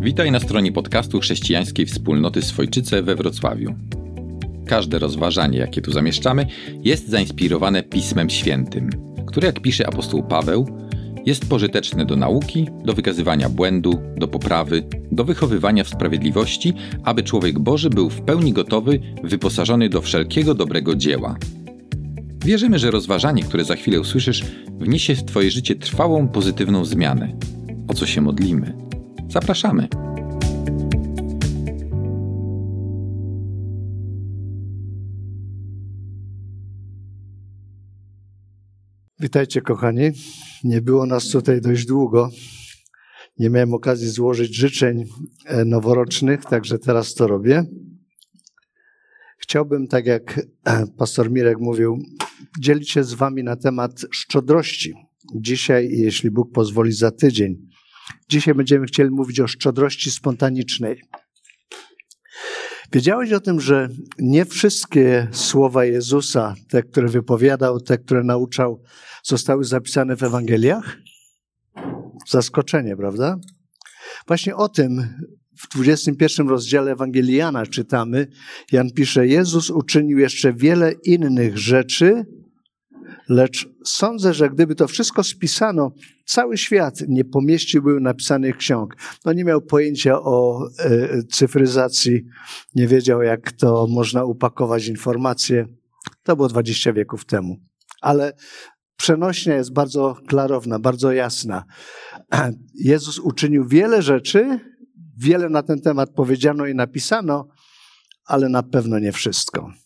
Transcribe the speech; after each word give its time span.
Witaj 0.00 0.30
na 0.30 0.40
stronie 0.40 0.72
podcastu 0.72 1.20
chrześcijańskiej 1.20 1.86
wspólnoty 1.86 2.42
Swojczyce 2.42 3.02
we 3.02 3.16
Wrocławiu. 3.16 3.74
Każde 4.66 4.98
rozważanie, 4.98 5.58
jakie 5.58 5.82
tu 5.82 5.92
zamieszczamy, 5.92 6.46
jest 6.84 7.08
zainspirowane 7.08 7.82
Pismem 7.82 8.30
Świętym, 8.30 8.90
które, 9.26 9.46
jak 9.46 9.60
pisze 9.60 9.86
apostoł 9.86 10.22
Paweł, 10.22 10.66
jest 11.26 11.48
pożyteczne 11.48 12.06
do 12.06 12.16
nauki, 12.16 12.68
do 12.84 12.92
wykazywania 12.92 13.48
błędu, 13.48 13.98
do 14.16 14.28
poprawy, 14.28 14.82
do 15.12 15.24
wychowywania 15.24 15.84
w 15.84 15.88
sprawiedliwości, 15.88 16.74
aby 17.04 17.22
człowiek 17.22 17.58
Boży 17.58 17.90
był 17.90 18.10
w 18.10 18.22
pełni 18.22 18.52
gotowy, 18.52 19.00
wyposażony 19.24 19.88
do 19.88 20.02
wszelkiego 20.02 20.54
dobrego 20.54 20.94
dzieła. 20.94 21.36
Wierzymy, 22.44 22.78
że 22.78 22.90
rozważanie, 22.90 23.42
które 23.42 23.64
za 23.64 23.76
chwilę 23.76 24.00
usłyszysz, 24.00 24.44
wniesie 24.78 25.14
w 25.14 25.24
Twoje 25.24 25.50
życie 25.50 25.74
trwałą, 25.74 26.28
pozytywną 26.28 26.84
zmianę. 26.84 27.32
O 27.88 27.94
co 27.94 28.06
się 28.06 28.20
modlimy? 28.20 28.91
Zapraszamy. 29.32 29.88
Witajcie, 39.20 39.60
kochani. 39.60 40.10
Nie 40.64 40.82
było 40.82 41.06
nas 41.06 41.28
tutaj 41.28 41.60
dość 41.60 41.86
długo. 41.86 42.30
Nie 43.38 43.50
miałem 43.50 43.74
okazji 43.74 44.08
złożyć 44.08 44.56
życzeń 44.56 45.04
e, 45.46 45.64
noworocznych, 45.64 46.44
także 46.44 46.78
teraz 46.78 47.14
to 47.14 47.26
robię. 47.26 47.64
Chciałbym, 49.38 49.88
tak 49.88 50.06
jak 50.06 50.46
e, 50.64 50.86
pastor 50.98 51.30
Mirek 51.30 51.58
mówił, 51.60 51.98
dzielić 52.60 52.90
się 52.90 53.04
z 53.04 53.14
Wami 53.14 53.44
na 53.44 53.56
temat 53.56 54.00
szczodrości. 54.10 54.94
Dzisiaj, 55.34 55.88
jeśli 55.90 56.30
Bóg 56.30 56.52
pozwoli, 56.52 56.92
za 56.92 57.10
tydzień. 57.10 57.71
Dzisiaj 58.28 58.54
będziemy 58.54 58.86
chcieli 58.86 59.10
mówić 59.10 59.40
o 59.40 59.46
szczodrości 59.46 60.10
spontanicznej. 60.10 61.02
Wiedziałeś 62.92 63.32
o 63.32 63.40
tym, 63.40 63.60
że 63.60 63.88
nie 64.18 64.44
wszystkie 64.44 65.28
słowa 65.32 65.84
Jezusa, 65.84 66.54
te, 66.68 66.82
które 66.82 67.08
wypowiadał, 67.08 67.80
te, 67.80 67.98
które 67.98 68.24
nauczał, 68.24 68.82
zostały 69.22 69.64
zapisane 69.64 70.16
w 70.16 70.22
Ewangeliach? 70.22 70.98
Zaskoczenie, 72.28 72.96
prawda? 72.96 73.36
Właśnie 74.26 74.56
o 74.56 74.68
tym 74.68 75.08
w 75.58 75.68
21 75.74 76.48
rozdziale 76.48 76.92
Ewangelii 76.92 77.36
Jana 77.36 77.66
czytamy. 77.66 78.26
Jan 78.72 78.90
pisze: 78.90 79.26
Jezus 79.26 79.70
uczynił 79.70 80.18
jeszcze 80.18 80.52
wiele 80.52 80.92
innych 81.04 81.58
rzeczy, 81.58 82.24
lecz 83.32 83.68
sądzę, 83.84 84.34
że 84.34 84.50
gdyby 84.50 84.74
to 84.74 84.88
wszystko 84.88 85.24
spisano, 85.24 85.92
cały 86.24 86.58
świat 86.58 87.00
nie 87.08 87.24
pomieściłby 87.24 88.00
napisanych 88.00 88.56
ksiąg. 88.56 88.96
No 89.24 89.32
nie 89.32 89.44
miał 89.44 89.62
pojęcia 89.62 90.20
o 90.20 90.68
e, 90.78 91.22
cyfryzacji, 91.22 92.24
nie 92.74 92.86
wiedział, 92.86 93.22
jak 93.22 93.52
to 93.52 93.86
można 93.90 94.24
upakować 94.24 94.86
informacje. 94.86 95.66
To 96.22 96.36
było 96.36 96.48
20 96.48 96.92
wieków 96.92 97.24
temu. 97.24 97.56
Ale 98.00 98.32
przenośnia 98.96 99.54
jest 99.54 99.72
bardzo 99.72 100.16
klarowna, 100.28 100.78
bardzo 100.78 101.12
jasna. 101.12 101.64
Jezus 102.74 103.18
uczynił 103.18 103.68
wiele 103.68 104.02
rzeczy, 104.02 104.58
wiele 105.18 105.48
na 105.48 105.62
ten 105.62 105.80
temat 105.80 106.10
powiedziano 106.10 106.66
i 106.66 106.74
napisano, 106.74 107.48
ale 108.24 108.48
na 108.48 108.62
pewno 108.62 108.98
nie 108.98 109.12
wszystko. 109.12 109.81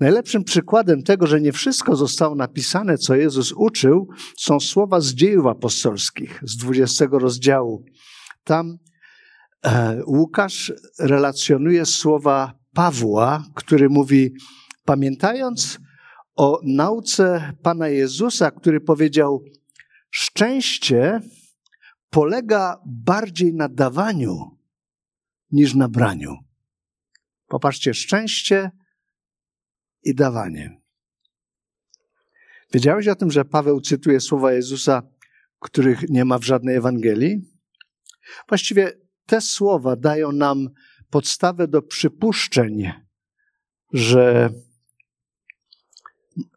Najlepszym 0.00 0.44
przykładem 0.44 1.02
tego, 1.02 1.26
że 1.26 1.40
nie 1.40 1.52
wszystko 1.52 1.96
zostało 1.96 2.34
napisane, 2.34 2.98
co 2.98 3.14
Jezus 3.14 3.52
uczył, 3.52 4.08
są 4.36 4.60
słowa 4.60 5.00
z 5.00 5.14
dziejów 5.14 5.46
apostolskich, 5.46 6.40
z 6.42 6.56
20 6.56 7.06
rozdziału. 7.10 7.84
Tam 8.44 8.78
e, 9.62 10.00
Łukasz 10.06 10.72
relacjonuje 10.98 11.86
słowa 11.86 12.52
Pawła, 12.74 13.44
który 13.54 13.88
mówi: 13.88 14.34
Pamiętając 14.84 15.78
o 16.36 16.60
nauce 16.64 17.52
Pana 17.62 17.88
Jezusa, 17.88 18.50
który 18.50 18.80
powiedział: 18.80 19.44
Szczęście 20.10 21.20
polega 22.10 22.80
bardziej 22.86 23.54
na 23.54 23.68
dawaniu 23.68 24.36
niż 25.50 25.74
na 25.74 25.88
braniu. 25.88 26.36
Popatrzcie, 27.48 27.94
szczęście 27.94 28.70
i 30.04 30.14
dawanie. 30.14 30.80
Wiedziałeś 32.72 33.08
o 33.08 33.14
tym, 33.14 33.30
że 33.30 33.44
Paweł 33.44 33.80
cytuje 33.80 34.20
słowa 34.20 34.52
Jezusa, 34.52 35.02
których 35.60 36.08
nie 36.08 36.24
ma 36.24 36.38
w 36.38 36.44
żadnej 36.44 36.76
Ewangelii? 36.76 37.54
Właściwie 38.48 38.92
te 39.26 39.40
słowa 39.40 39.96
dają 39.96 40.32
nam 40.32 40.68
podstawę 41.10 41.68
do 41.68 41.82
przypuszczeń, 41.82 42.92
że 43.92 44.50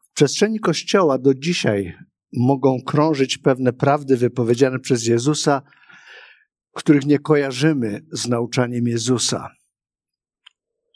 w 0.02 0.14
przestrzeni 0.14 0.60
Kościoła 0.60 1.18
do 1.18 1.34
dzisiaj 1.34 1.98
mogą 2.34 2.82
krążyć 2.86 3.38
pewne 3.38 3.74
prawdy 3.74 4.18
wypowiedziane 4.18 4.80
przez 4.80 5.08
Jezusa, 5.08 5.62
których 6.74 7.06
nie 7.06 7.20
kojarzymy 7.20 8.06
z 8.12 8.28
nauczaniem 8.28 8.88
Jezusa. 8.88 9.57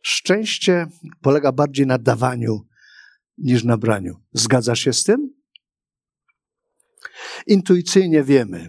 Szczęście 0.02 0.88
polega 1.22 1.52
bardziej 1.52 1.88
na 1.88 1.98
dawaniu 1.98 2.68
niż 3.38 3.64
na 3.64 3.78
braniu. 3.78 4.16
Zgadzasz 4.34 4.80
się 4.80 4.94
z 4.94 5.04
tym? 5.04 5.34
Intuicyjnie 7.48 8.24
wiemy, 8.24 8.68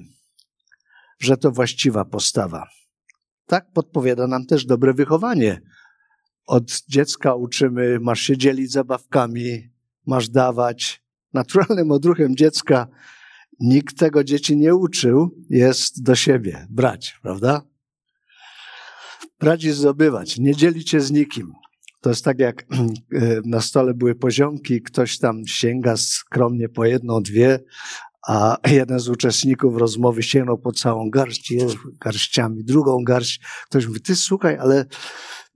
że 1.19 1.37
to 1.37 1.51
właściwa 1.51 2.05
postawa. 2.05 2.69
Tak 3.47 3.73
podpowiada 3.73 4.27
nam 4.27 4.47
też 4.47 4.65
dobre 4.65 4.95
wychowanie. 4.95 5.61
Od 6.47 6.83
dziecka 6.89 7.35
uczymy, 7.35 8.01
masz 8.01 8.21
się 8.21 8.37
dzielić 8.37 8.73
zabawkami, 8.73 9.71
masz 10.07 10.29
dawać. 10.29 11.03
Naturalnym 11.33 11.91
odruchem 11.91 12.37
dziecka, 12.37 12.89
nikt 13.61 13.99
tego 13.99 14.25
dzieci 14.25 14.57
nie 14.57 14.75
uczył, 14.75 15.45
jest 15.51 16.03
do 16.03 16.15
siebie 16.15 16.67
brać, 16.71 17.19
prawda? 17.23 17.63
Brać 19.43 19.65
i 19.65 19.71
zdobywać, 19.71 20.39
nie 20.39 20.57
dzielić 20.57 20.91
się 20.91 21.01
z 21.01 21.11
nikim. 21.11 21.53
To 22.01 22.11
jest 22.11 22.25
tak, 22.25 22.39
jak 22.39 22.67
na 23.45 23.61
stole 23.61 23.95
były 23.95 24.15
poziomki, 24.15 24.83
ktoś 24.83 25.19
tam 25.19 25.47
sięga 25.47 25.97
skromnie 25.97 26.69
po 26.69 26.85
jedną, 26.85 27.23
dwie, 27.23 27.59
a 28.29 28.57
jeden 28.71 29.01
z 29.01 29.09
uczestników 29.09 29.77
rozmowy 29.77 30.23
sięgnął 30.23 30.59
po 30.59 30.73
całą 30.73 31.11
garść, 31.11 31.55
garściami, 32.01 32.65
drugą 32.65 33.05
garść. 33.05 33.41
Ktoś 33.65 33.87
mówi, 33.87 34.01
ty 34.01 34.17
słuchaj, 34.17 34.59
ale 34.59 34.87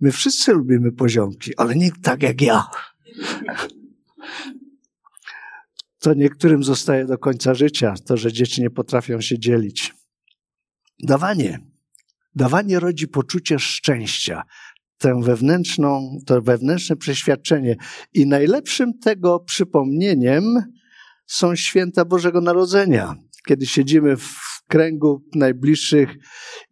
my 0.00 0.12
wszyscy 0.12 0.52
lubimy 0.52 0.92
poziomki, 0.92 1.56
ale 1.56 1.74
nikt 1.76 2.02
tak 2.02 2.22
jak 2.22 2.40
ja. 2.42 2.64
To 5.98 6.14
niektórym 6.14 6.64
zostaje 6.64 7.04
do 7.04 7.18
końca 7.18 7.54
życia, 7.54 7.94
to, 8.06 8.16
że 8.16 8.32
dzieci 8.32 8.62
nie 8.62 8.70
potrafią 8.70 9.20
się 9.20 9.38
dzielić. 9.38 9.94
Dawanie. 11.02 11.75
Dawanie 12.36 12.80
rodzi 12.80 13.08
poczucie 13.08 13.58
szczęścia, 13.58 14.42
tę 14.98 15.22
wewnętrzną, 15.22 16.18
to 16.26 16.42
wewnętrzne 16.42 16.96
przeświadczenie. 16.96 17.76
I 18.14 18.26
najlepszym 18.26 18.98
tego 18.98 19.40
przypomnieniem 19.40 20.44
są 21.26 21.56
święta 21.56 22.04
Bożego 22.04 22.40
Narodzenia, 22.40 23.14
kiedy 23.46 23.66
siedzimy 23.66 24.16
w 24.16 24.62
kręgu 24.68 25.24
najbliższych 25.34 26.14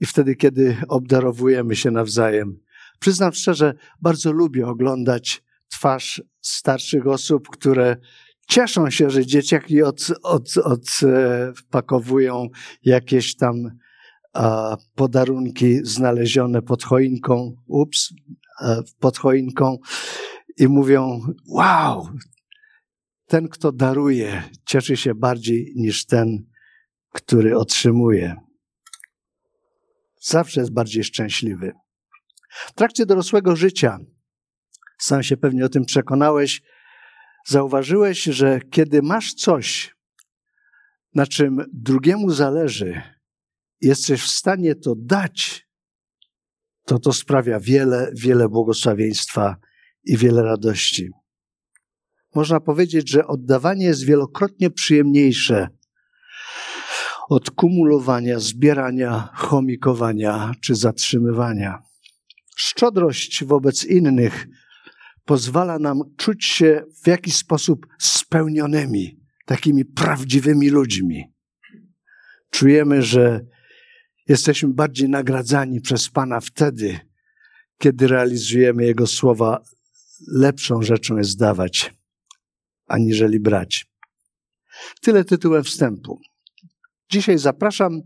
i 0.00 0.06
wtedy, 0.06 0.36
kiedy 0.36 0.76
obdarowujemy 0.88 1.76
się 1.76 1.90
nawzajem. 1.90 2.60
Przyznam 2.98 3.32
szczerze, 3.32 3.74
bardzo 4.02 4.32
lubię 4.32 4.66
oglądać 4.66 5.42
twarz 5.68 6.22
starszych 6.40 7.06
osób, 7.06 7.48
które 7.48 7.96
cieszą 8.48 8.90
się, 8.90 9.10
że 9.10 9.26
dzieciaki 9.26 9.82
od, 9.82 10.06
od, 10.22 10.56
od, 10.56 11.00
e, 11.02 11.52
jakieś 12.82 13.36
tam 13.36 13.70
podarunki 14.94 15.78
znalezione 15.82 16.62
pod 16.62 16.84
choinką, 16.84 17.56
ups, 17.66 18.14
e, 18.62 18.82
pod 18.98 19.18
choinką 19.18 19.78
i 20.56 20.68
mówią, 20.68 21.20
wow, 21.48 22.08
ten, 23.26 23.48
kto 23.48 23.72
daruje, 23.72 24.42
cieszy 24.66 24.96
się 24.96 25.14
bardziej 25.14 25.72
niż 25.76 26.06
ten, 26.06 26.46
który 27.12 27.56
otrzymuje. 27.56 28.36
Zawsze 30.20 30.60
jest 30.60 30.72
bardziej 30.72 31.04
szczęśliwy. 31.04 31.72
W 32.50 32.72
trakcie 32.72 33.06
dorosłego 33.06 33.56
życia, 33.56 33.98
sam 34.98 35.22
się 35.22 35.36
pewnie 35.36 35.64
o 35.64 35.68
tym 35.68 35.84
przekonałeś, 35.84 36.62
zauważyłeś, 37.46 38.22
że 38.22 38.60
kiedy 38.70 39.02
masz 39.02 39.34
coś, 39.34 39.94
na 41.14 41.26
czym 41.26 41.64
drugiemu 41.72 42.30
zależy, 42.30 43.13
jesteś 43.84 44.22
w 44.22 44.30
stanie 44.30 44.74
to 44.74 44.94
dać, 44.98 45.68
to 46.84 46.98
to 46.98 47.12
sprawia 47.12 47.60
wiele, 47.60 48.10
wiele 48.14 48.48
błogosławieństwa 48.48 49.56
i 50.04 50.16
wiele 50.16 50.42
radości. 50.42 51.10
Można 52.34 52.60
powiedzieć, 52.60 53.10
że 53.10 53.26
oddawanie 53.26 53.86
jest 53.86 54.04
wielokrotnie 54.04 54.70
przyjemniejsze 54.70 55.68
od 57.28 57.50
kumulowania, 57.50 58.38
zbierania, 58.38 59.28
chomikowania 59.34 60.52
czy 60.60 60.74
zatrzymywania. 60.74 61.78
Szczodrość 62.56 63.44
wobec 63.44 63.84
innych 63.84 64.46
pozwala 65.24 65.78
nam 65.78 66.00
czuć 66.16 66.44
się 66.44 66.84
w 67.04 67.06
jakiś 67.06 67.36
sposób 67.36 67.86
spełnionymi, 67.98 69.20
takimi 69.46 69.84
prawdziwymi 69.84 70.70
ludźmi. 70.70 71.24
Czujemy, 72.50 73.02
że 73.02 73.40
jesteśmy 74.28 74.68
bardziej 74.68 75.08
nagradzani 75.08 75.80
przez 75.80 76.08
Pana 76.08 76.40
wtedy, 76.40 76.98
kiedy 77.78 78.08
realizujemy 78.08 78.84
Jego 78.84 79.06
słowa. 79.06 79.62
Lepszą 80.28 80.82
rzeczą 80.82 81.16
jest 81.16 81.38
dawać, 81.38 81.94
aniżeli 82.86 83.40
brać. 83.40 83.86
Tyle 85.00 85.24
tytułem 85.24 85.64
wstępu. 85.64 86.20
Dzisiaj 87.10 87.38
zapraszam 87.38 88.00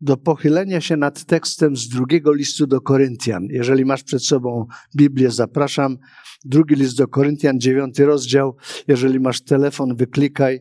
do 0.00 0.16
pochylenia 0.16 0.80
się 0.80 0.96
nad 0.96 1.24
tekstem 1.24 1.76
z 1.76 1.88
drugiego 1.88 2.32
listu 2.32 2.66
do 2.66 2.80
Koryntian. 2.80 3.44
Jeżeli 3.50 3.84
masz 3.84 4.02
przed 4.02 4.24
sobą 4.24 4.66
Biblię, 4.96 5.30
zapraszam. 5.30 5.98
Drugi 6.44 6.74
list 6.74 6.96
do 6.96 7.08
Koryntian, 7.08 7.60
dziewiąty 7.60 8.06
rozdział. 8.06 8.56
Jeżeli 8.88 9.20
masz 9.20 9.40
telefon, 9.40 9.96
wyklikaj 9.96 10.60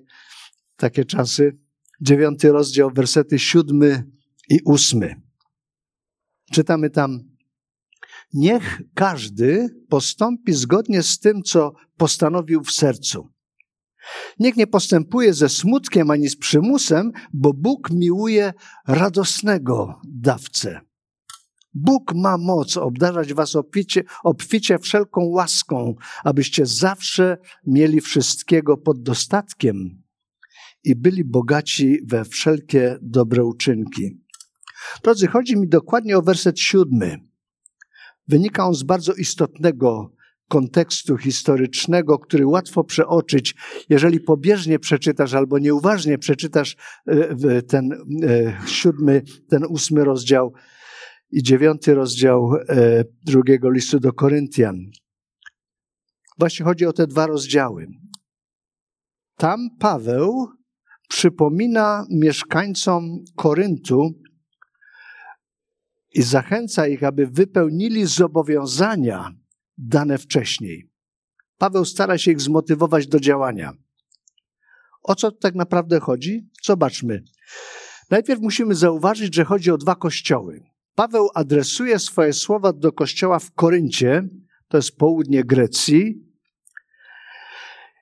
takie 0.76 1.06
czasy. 1.06 1.58
Dziewiąty 2.02 2.52
rozdział, 2.52 2.92
wersety 2.92 3.40
siódmy 3.40 4.04
i 4.50 4.60
ósmy. 4.66 5.22
Czytamy 6.52 6.90
tam: 6.90 7.20
Niech 8.34 8.82
każdy 8.94 9.68
postąpi 9.90 10.54
zgodnie 10.54 11.04
z 11.04 11.20
tym, 11.20 11.44
co 11.44 11.74
postanowił 11.98 12.64
w 12.64 12.72
sercu. 12.72 13.30
Niech 14.40 14.56
nie 14.56 14.68
postępuje 14.68 15.34
ze 15.34 15.50
smutkiem 15.50 16.12
ani 16.12 16.30
z 16.30 16.38
przymusem, 16.38 17.12
bo 17.34 17.54
Bóg 17.54 17.92
miłuje 17.92 18.54
radosnego 18.88 20.02
dawcę. 20.04 20.82
Bóg 21.74 22.16
ma 22.16 22.38
moc 22.38 22.78
obdarzać 22.78 23.34
was 23.34 23.56
obficie, 23.56 24.04
obficie 24.24 24.80
wszelką 24.80 25.22
łaską, 25.22 25.96
abyście 26.24 26.66
zawsze 26.66 27.38
mieli 27.66 28.02
wszystkiego 28.02 28.78
pod 28.78 29.04
dostatkiem 29.04 30.04
i 30.84 30.96
byli 30.96 31.26
bogaci 31.26 31.98
we 32.06 32.26
wszelkie 32.26 32.98
dobre 33.02 33.44
uczynki. 33.44 34.27
Drodzy, 35.04 35.28
chodzi 35.28 35.58
mi 35.58 35.68
dokładnie 35.68 36.18
o 36.18 36.22
werset 36.22 36.60
siódmy. 36.60 37.18
Wynika 38.28 38.66
on 38.66 38.74
z 38.74 38.84
bardzo 38.84 39.14
istotnego 39.14 40.18
kontekstu 40.48 41.18
historycznego, 41.18 42.20
który 42.20 42.48
łatwo 42.48 42.84
przeoczyć, 42.84 43.56
jeżeli 43.90 44.20
pobieżnie 44.20 44.80
przeczytasz 44.80 45.34
albo 45.34 45.60
nieuważnie 45.60 46.18
przeczytasz 46.18 46.76
e, 47.08 47.62
ten 47.62 47.92
e, 48.24 48.68
siódmy, 48.68 49.22
ten 49.50 49.66
ósmy 49.70 50.04
rozdział 50.04 50.54
i 51.32 51.44
dziewiąty 51.44 51.94
rozdział 51.94 52.54
e, 52.56 53.04
drugiego 53.26 53.70
listu 53.70 54.00
do 54.00 54.14
Koryntian. 54.14 54.76
Właśnie 56.40 56.66
chodzi 56.66 56.86
o 56.86 56.94
te 56.94 57.08
dwa 57.08 57.28
rozdziały. 57.28 57.88
Tam 59.36 59.60
Paweł 59.80 60.48
przypomina 61.10 62.06
mieszkańcom 62.12 63.24
Koryntu 63.36 64.14
i 66.18 66.22
zachęca 66.22 66.88
ich, 66.88 67.04
aby 67.04 67.28
wypełnili 67.28 68.06
zobowiązania, 68.06 69.32
dane 69.78 70.18
wcześniej. 70.18 70.90
Paweł 71.58 71.86
stara 71.86 72.18
się 72.18 72.32
ich 72.32 72.42
zmotywować 72.42 73.08
do 73.08 73.20
działania. 73.20 73.74
O 75.04 75.16
co 75.16 75.32
tak 75.32 75.56
naprawdę 75.56 76.00
chodzi? 76.00 76.50
Zobaczmy. 76.64 77.24
Najpierw 78.12 78.42
musimy 78.42 78.76
zauważyć, 78.76 79.36
że 79.36 79.46
chodzi 79.46 79.72
o 79.72 79.78
dwa 79.78 79.96
kościoły. 79.96 80.64
Paweł 80.96 81.30
adresuje 81.34 82.00
swoje 82.00 82.34
słowa 82.34 82.74
do 82.74 82.92
kościoła 82.92 83.40
w 83.40 83.52
Koryncie, 83.52 84.30
to 84.68 84.78
jest 84.78 84.98
południe 84.98 85.44
Grecji. 85.44 86.27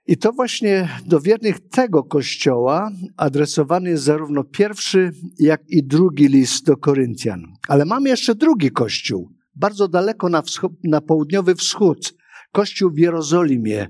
I 0.07 0.17
to 0.17 0.31
właśnie 0.31 0.89
do 1.05 1.19
wiernych 1.19 1.69
tego 1.69 2.03
kościoła 2.03 2.91
adresowany 3.17 3.89
jest 3.89 4.03
zarówno 4.03 4.43
pierwszy, 4.43 5.11
jak 5.39 5.61
i 5.67 5.83
drugi 5.83 6.27
list 6.27 6.65
do 6.65 6.77
Koryntian. 6.77 7.43
Ale 7.67 7.85
mamy 7.85 8.09
jeszcze 8.09 8.35
drugi 8.35 8.71
kościół, 8.71 9.31
bardzo 9.55 9.87
daleko 9.87 10.29
na, 10.29 10.41
wschod, 10.41 10.71
na 10.83 11.01
południowy 11.01 11.55
wschód, 11.55 12.13
kościół 12.51 12.91
w 12.91 12.97
Jerozolimie. 12.97 13.87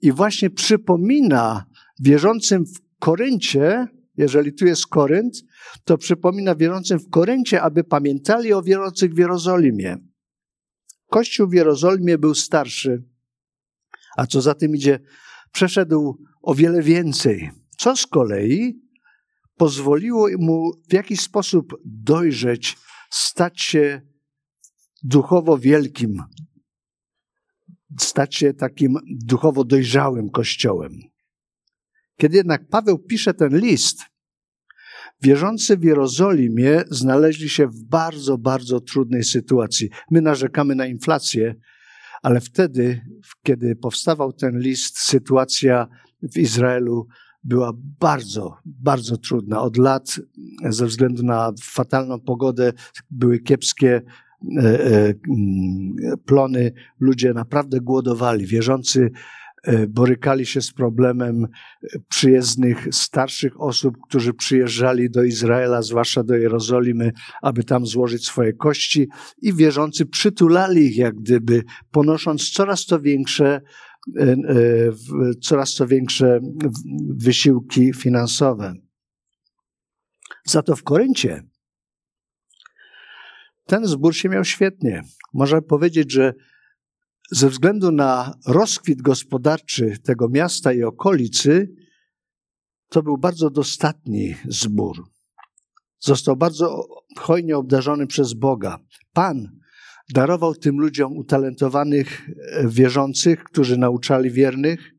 I 0.00 0.12
właśnie 0.12 0.50
przypomina 0.50 1.64
wierzącym 2.00 2.64
w 2.66 2.80
Koryncie, 2.98 3.86
jeżeli 4.16 4.54
tu 4.54 4.66
jest 4.66 4.86
Korynt, 4.86 5.34
to 5.84 5.98
przypomina 5.98 6.54
wierzącym 6.54 6.98
w 6.98 7.10
Koryncie, 7.10 7.62
aby 7.62 7.84
pamiętali 7.84 8.52
o 8.52 8.62
wierzących 8.62 9.14
w 9.14 9.18
Jerozolimie. 9.18 9.96
Kościół 11.10 11.48
w 11.48 11.54
Jerozolimie 11.54 12.18
był 12.18 12.34
starszy, 12.34 13.04
a 14.16 14.26
co 14.26 14.40
za 14.40 14.54
tym 14.54 14.76
idzie, 14.76 14.98
przeszedł 15.52 16.18
o 16.42 16.54
wiele 16.54 16.82
więcej, 16.82 17.50
co 17.78 17.96
z 17.96 18.06
kolei 18.06 18.82
pozwoliło 19.56 20.28
mu 20.38 20.72
w 20.88 20.92
jakiś 20.92 21.20
sposób 21.20 21.74
dojrzeć, 21.84 22.76
stać 23.10 23.60
się 23.60 24.02
duchowo 25.02 25.58
wielkim, 25.58 26.22
stać 27.98 28.34
się 28.34 28.54
takim 28.54 28.94
duchowo 29.24 29.64
dojrzałym 29.64 30.30
kościołem. 30.30 30.92
Kiedy 32.16 32.36
jednak 32.36 32.68
Paweł 32.68 32.98
pisze 32.98 33.34
ten 33.34 33.58
list, 33.58 34.02
wierzący 35.22 35.76
w 35.76 35.84
Jerozolimie 35.84 36.84
znaleźli 36.90 37.48
się 37.48 37.66
w 37.66 37.84
bardzo, 37.84 38.38
bardzo 38.38 38.80
trudnej 38.80 39.24
sytuacji. 39.24 39.90
My 40.10 40.20
narzekamy 40.20 40.74
na 40.74 40.86
inflację, 40.86 41.54
ale 42.22 42.40
wtedy, 42.40 43.00
kiedy 43.42 43.76
powstawał 43.76 44.32
ten 44.32 44.58
list, 44.58 44.98
sytuacja 44.98 45.88
w 46.22 46.36
Izraelu 46.36 47.06
była 47.44 47.72
bardzo, 48.00 48.56
bardzo 48.64 49.16
trudna. 49.16 49.60
Od 49.60 49.76
lat, 49.76 50.20
ze 50.68 50.86
względu 50.86 51.22
na 51.22 51.52
fatalną 51.62 52.20
pogodę, 52.20 52.72
były 53.10 53.38
kiepskie 53.38 54.02
E, 54.58 54.78
e, 54.78 55.14
plony, 56.24 56.72
ludzie 57.00 57.32
naprawdę 57.32 57.80
głodowali. 57.80 58.46
Wierzący 58.46 59.10
borykali 59.88 60.46
się 60.46 60.62
z 60.62 60.72
problemem 60.72 61.46
przyjezdnych 62.08 62.88
starszych 62.94 63.60
osób, 63.60 63.96
którzy 64.08 64.34
przyjeżdżali 64.34 65.10
do 65.10 65.24
Izraela, 65.24 65.82
zwłaszcza 65.82 66.24
do 66.24 66.36
Jerozolimy, 66.36 67.12
aby 67.42 67.64
tam 67.64 67.86
złożyć 67.86 68.26
swoje 68.26 68.52
kości 68.52 69.08
i 69.42 69.54
wierzący 69.54 70.06
przytulali 70.06 70.86
ich 70.86 70.96
jak 70.96 71.14
gdyby, 71.14 71.62
ponosząc 71.90 72.50
coraz 72.50 72.86
to 72.86 73.00
większe 73.00 73.60
coraz 75.42 75.74
to 75.74 75.86
większe 75.86 76.40
wysiłki 77.16 77.92
finansowe. 77.94 78.74
Za 80.44 80.62
to 80.62 80.76
w 80.76 80.82
Koryncie 80.82 81.42
ten 83.66 83.86
zbór 83.86 84.14
się 84.14 84.28
miał 84.28 84.44
świetnie. 84.44 85.02
Można 85.34 85.62
powiedzieć, 85.62 86.12
że 86.12 86.34
ze 87.30 87.48
względu 87.48 87.92
na 87.92 88.34
rozkwit 88.46 89.02
gospodarczy 89.02 89.98
tego 90.04 90.28
miasta 90.28 90.72
i 90.72 90.82
okolicy, 90.82 91.74
to 92.88 93.02
był 93.02 93.18
bardzo 93.18 93.50
dostatni 93.50 94.34
zbór. 94.48 95.04
Został 95.98 96.36
bardzo 96.36 96.88
hojnie 97.18 97.56
obdarzony 97.56 98.06
przez 98.06 98.34
Boga. 98.34 98.78
Pan 99.12 99.60
darował 100.10 100.54
tym 100.54 100.80
ludziom 100.80 101.16
utalentowanych 101.16 102.28
e, 102.28 102.68
wierzących, 102.68 103.44
którzy 103.44 103.76
nauczali 103.76 104.30
wiernych, 104.30 104.94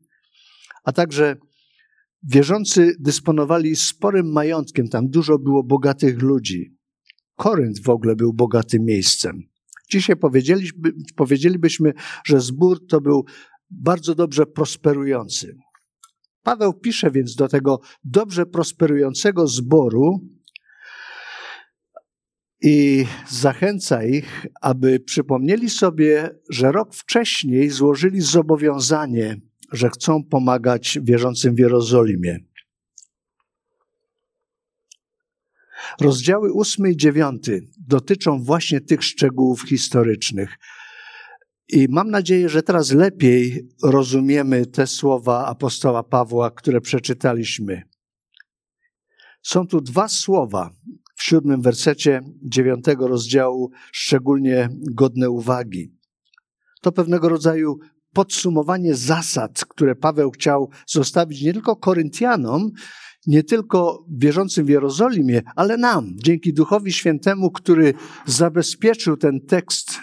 a 0.84 0.92
także 0.92 1.36
wierzący 2.22 2.96
dysponowali 3.00 3.76
sporym 3.76 4.32
majątkiem. 4.32 4.88
Tam 4.88 5.08
dużo 5.08 5.38
było 5.38 5.62
bogatych 5.62 6.22
ludzi. 6.22 6.76
Korynt 7.36 7.82
w 7.82 7.88
ogóle 7.88 8.16
był 8.16 8.32
bogatym 8.32 8.84
miejscem. 8.84 9.53
Dzisiaj 9.90 10.16
powiedzieliby, 10.16 10.92
powiedzielibyśmy, 11.16 11.92
że 12.24 12.40
zbór 12.40 12.86
to 12.86 13.00
był 13.00 13.24
bardzo 13.70 14.14
dobrze 14.14 14.46
prosperujący. 14.46 15.56
Paweł 16.42 16.72
pisze 16.72 17.10
więc 17.10 17.34
do 17.34 17.48
tego 17.48 17.80
dobrze 18.04 18.46
prosperującego 18.46 19.46
zboru 19.46 20.20
i 22.62 23.06
zachęca 23.28 24.04
ich, 24.04 24.46
aby 24.60 25.00
przypomnieli 25.00 25.70
sobie, 25.70 26.30
że 26.50 26.72
rok 26.72 26.94
wcześniej 26.94 27.70
złożyli 27.70 28.20
zobowiązanie, 28.20 29.40
że 29.72 29.90
chcą 29.90 30.24
pomagać 30.24 30.98
wierzącym 31.02 31.54
w 31.54 31.58
Jerozolimie. 31.58 32.38
Rozdziały 36.00 36.52
8 36.54 36.86
i 36.86 36.96
9 36.96 37.46
dotyczą 37.86 38.42
właśnie 38.42 38.80
tych 38.80 39.04
szczegółów 39.04 39.62
historycznych. 39.68 40.58
I 41.68 41.86
mam 41.90 42.10
nadzieję, 42.10 42.48
że 42.48 42.62
teraz 42.62 42.92
lepiej 42.92 43.68
rozumiemy 43.82 44.66
te 44.66 44.86
słowa 44.86 45.46
apostoła 45.46 46.02
Pawła, 46.02 46.50
które 46.50 46.80
przeczytaliśmy. 46.80 47.82
Są 49.42 49.66
tu 49.66 49.80
dwa 49.80 50.08
słowa 50.08 50.70
w 51.16 51.22
siódmym 51.22 51.62
wersecie 51.62 52.20
dziewiątego 52.42 53.08
rozdziału, 53.08 53.70
szczególnie 53.92 54.68
godne 54.92 55.30
uwagi. 55.30 55.92
To 56.80 56.92
pewnego 56.92 57.28
rodzaju 57.28 57.78
podsumowanie 58.12 58.94
zasad, 58.94 59.64
które 59.64 59.94
Paweł 59.94 60.30
chciał 60.30 60.70
zostawić 60.86 61.42
nie 61.42 61.52
tylko 61.52 61.76
Koryntianom, 61.76 62.70
nie 63.26 63.42
tylko 63.42 64.04
wierzącym 64.10 64.66
w 64.66 64.68
Jerozolimie, 64.68 65.42
ale 65.56 65.76
nam, 65.76 66.14
dzięki 66.16 66.52
Duchowi 66.52 66.92
Świętemu, 66.92 67.50
który 67.50 67.94
zabezpieczył 68.26 69.16
ten 69.16 69.40
tekst 69.40 70.00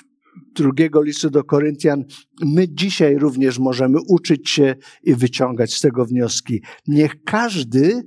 drugiego 0.55 1.01
listu 1.01 1.29
do 1.29 1.43
Koryntian, 1.43 2.03
my 2.41 2.69
dzisiaj 2.69 3.17
również 3.17 3.59
możemy 3.59 3.97
uczyć 4.09 4.49
się 4.49 4.75
i 5.03 5.15
wyciągać 5.15 5.73
z 5.73 5.81
tego 5.81 6.05
wnioski. 6.05 6.61
Niech 6.87 7.23
każdy 7.23 8.01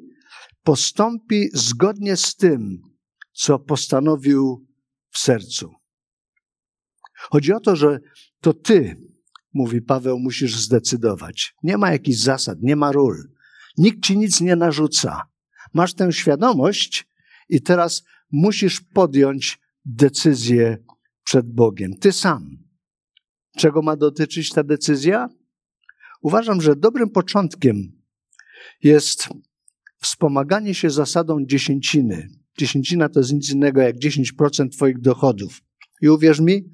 postąpi 0.62 1.48
zgodnie 1.52 2.16
z 2.16 2.36
tym, 2.36 2.82
co 3.32 3.58
postanowił 3.58 4.66
w 5.10 5.18
sercu. 5.18 5.70
Chodzi 7.14 7.52
o 7.52 7.60
to, 7.60 7.76
że 7.76 8.00
to 8.40 8.54
ty, 8.54 8.96
mówi 9.54 9.82
Paweł, 9.82 10.18
musisz 10.18 10.56
zdecydować. 10.56 11.54
Nie 11.62 11.78
ma 11.78 11.92
jakichś 11.92 12.18
zasad, 12.18 12.58
nie 12.62 12.76
ma 12.76 12.92
ról. 12.92 13.33
Nikt 13.78 14.04
ci 14.04 14.18
nic 14.18 14.40
nie 14.40 14.56
narzuca. 14.56 15.22
Masz 15.74 15.94
tę 15.94 16.12
świadomość 16.12 17.06
i 17.48 17.62
teraz 17.62 18.04
musisz 18.32 18.80
podjąć 18.80 19.60
decyzję 19.84 20.78
przed 21.24 21.52
Bogiem. 21.52 21.96
Ty 21.96 22.12
sam. 22.12 22.58
Czego 23.56 23.82
ma 23.82 23.96
dotyczyć 23.96 24.50
ta 24.50 24.62
decyzja? 24.62 25.28
Uważam, 26.22 26.60
że 26.60 26.76
dobrym 26.76 27.10
początkiem 27.10 28.02
jest 28.82 29.28
wspomaganie 30.00 30.74
się 30.74 30.90
zasadą 30.90 31.44
dziesięciny. 31.46 32.28
Dziesięcina 32.58 33.08
to 33.08 33.20
jest 33.20 33.32
nic 33.32 33.50
innego 33.50 33.80
jak 33.80 33.96
10% 33.96 34.68
Twoich 34.68 35.00
dochodów. 35.00 35.60
I 36.00 36.08
uwierz 36.08 36.40
mi, 36.40 36.72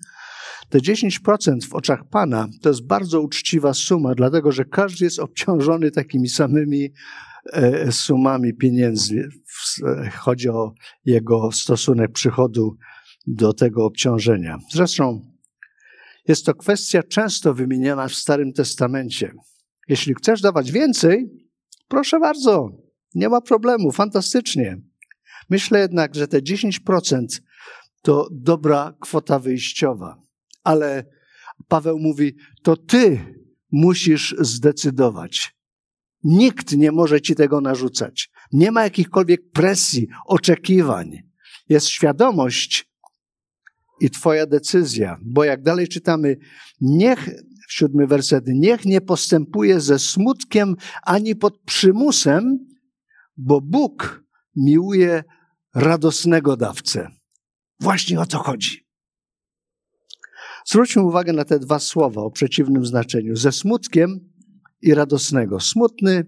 te 0.70 0.78
10% 0.78 1.68
w 1.68 1.74
oczach 1.74 2.08
Pana 2.10 2.48
to 2.62 2.68
jest 2.68 2.86
bardzo 2.86 3.20
uczciwa 3.20 3.74
suma, 3.74 4.14
dlatego 4.14 4.52
że 4.52 4.64
każdy 4.64 5.04
jest 5.04 5.18
obciążony 5.18 5.90
takimi 5.90 6.28
samymi 6.28 6.88
e, 7.52 7.92
sumami 7.92 8.54
pieniędzy. 8.54 9.28
Chodzi 10.18 10.48
o 10.48 10.72
jego 11.04 11.52
stosunek 11.52 12.12
przychodu 12.12 12.76
do 13.26 13.52
tego 13.52 13.84
obciążenia. 13.84 14.58
Zresztą 14.72 15.30
jest 16.28 16.46
to 16.46 16.54
kwestia 16.54 17.02
często 17.02 17.54
wymieniana 17.54 18.08
w 18.08 18.14
Starym 18.14 18.52
Testamencie. 18.52 19.32
Jeśli 19.88 20.14
chcesz 20.14 20.40
dawać 20.40 20.72
więcej, 20.72 21.30
proszę 21.88 22.20
bardzo, 22.20 22.70
nie 23.14 23.28
ma 23.28 23.40
problemu, 23.40 23.92
fantastycznie. 23.92 24.80
Myślę 25.50 25.80
jednak, 25.80 26.14
że 26.14 26.28
te 26.28 26.40
10% 26.40 27.26
to 28.02 28.28
dobra 28.32 28.94
kwota 29.00 29.38
wyjściowa. 29.38 30.29
Ale 30.70 31.04
Paweł 31.68 31.98
mówi, 31.98 32.36
to 32.62 32.76
ty 32.76 33.20
musisz 33.72 34.34
zdecydować. 34.38 35.56
Nikt 36.24 36.76
nie 36.76 36.92
może 36.92 37.20
ci 37.20 37.34
tego 37.34 37.60
narzucać. 37.60 38.30
Nie 38.52 38.72
ma 38.72 38.82
jakichkolwiek 38.82 39.50
presji, 39.52 40.08
oczekiwań. 40.26 41.22
Jest 41.68 41.88
świadomość 41.88 42.90
i 44.00 44.10
twoja 44.10 44.46
decyzja. 44.46 45.18
Bo 45.22 45.44
jak 45.44 45.62
dalej 45.62 45.88
czytamy, 45.88 46.36
niech, 46.80 47.28
siódmy 47.68 48.06
werset, 48.06 48.44
niech 48.46 48.84
nie 48.84 49.00
postępuje 49.00 49.80
ze 49.80 49.98
smutkiem 49.98 50.76
ani 51.02 51.36
pod 51.36 51.58
przymusem, 51.58 52.58
bo 53.36 53.60
Bóg 53.60 54.24
miłuje 54.56 55.24
radosnego 55.74 56.56
dawcę. 56.56 57.08
Właśnie 57.80 58.20
o 58.20 58.26
to 58.26 58.38
chodzi. 58.38 58.89
Zwróćmy 60.66 61.02
uwagę 61.02 61.32
na 61.32 61.44
te 61.44 61.58
dwa 61.58 61.78
słowa 61.78 62.22
o 62.22 62.30
przeciwnym 62.30 62.86
znaczeniu: 62.86 63.36
ze 63.36 63.52
smutkiem 63.52 64.30
i 64.82 64.94
radosnego. 64.94 65.60
Smutny 65.60 66.26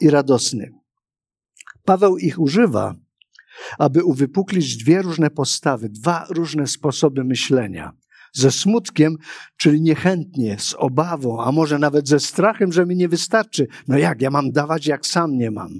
i 0.00 0.10
radosny. 0.10 0.70
Paweł 1.84 2.18
ich 2.18 2.38
używa, 2.38 2.94
aby 3.78 4.04
uwypuklić 4.04 4.76
dwie 4.76 5.02
różne 5.02 5.30
postawy, 5.30 5.88
dwa 5.88 6.26
różne 6.30 6.66
sposoby 6.66 7.24
myślenia. 7.24 7.92
Ze 8.32 8.50
smutkiem, 8.50 9.16
czyli 9.56 9.82
niechętnie, 9.82 10.58
z 10.58 10.74
obawą, 10.74 11.42
a 11.42 11.52
może 11.52 11.78
nawet 11.78 12.08
ze 12.08 12.20
strachem, 12.20 12.72
że 12.72 12.86
mi 12.86 12.96
nie 12.96 13.08
wystarczy. 13.08 13.66
No 13.88 13.98
jak, 13.98 14.22
ja 14.22 14.30
mam 14.30 14.52
dawać, 14.52 14.86
jak 14.86 15.06
sam 15.06 15.38
nie 15.38 15.50
mam. 15.50 15.78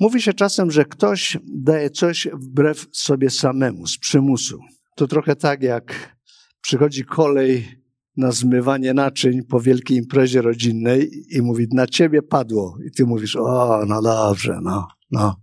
Mówi 0.00 0.22
się 0.22 0.32
czasem, 0.32 0.70
że 0.70 0.84
ktoś 0.84 1.38
daje 1.54 1.90
coś 1.90 2.28
wbrew 2.32 2.86
sobie 2.92 3.30
samemu, 3.30 3.86
z 3.86 3.98
przymusu. 3.98 4.58
To 5.00 5.06
trochę 5.06 5.36
tak, 5.36 5.62
jak 5.62 6.16
przychodzi 6.60 7.04
kolej 7.04 7.82
na 8.16 8.32
zmywanie 8.32 8.94
naczyń 8.94 9.42
po 9.42 9.60
wielkiej 9.60 9.96
imprezie 9.96 10.42
rodzinnej 10.42 11.10
i 11.30 11.42
mówi, 11.42 11.66
na 11.72 11.86
ciebie 11.86 12.22
padło. 12.22 12.78
I 12.86 12.90
ty 12.90 13.06
mówisz, 13.06 13.36
o, 13.36 13.84
no 13.86 14.02
dobrze, 14.02 14.58
no, 14.62 14.88
no. 15.10 15.40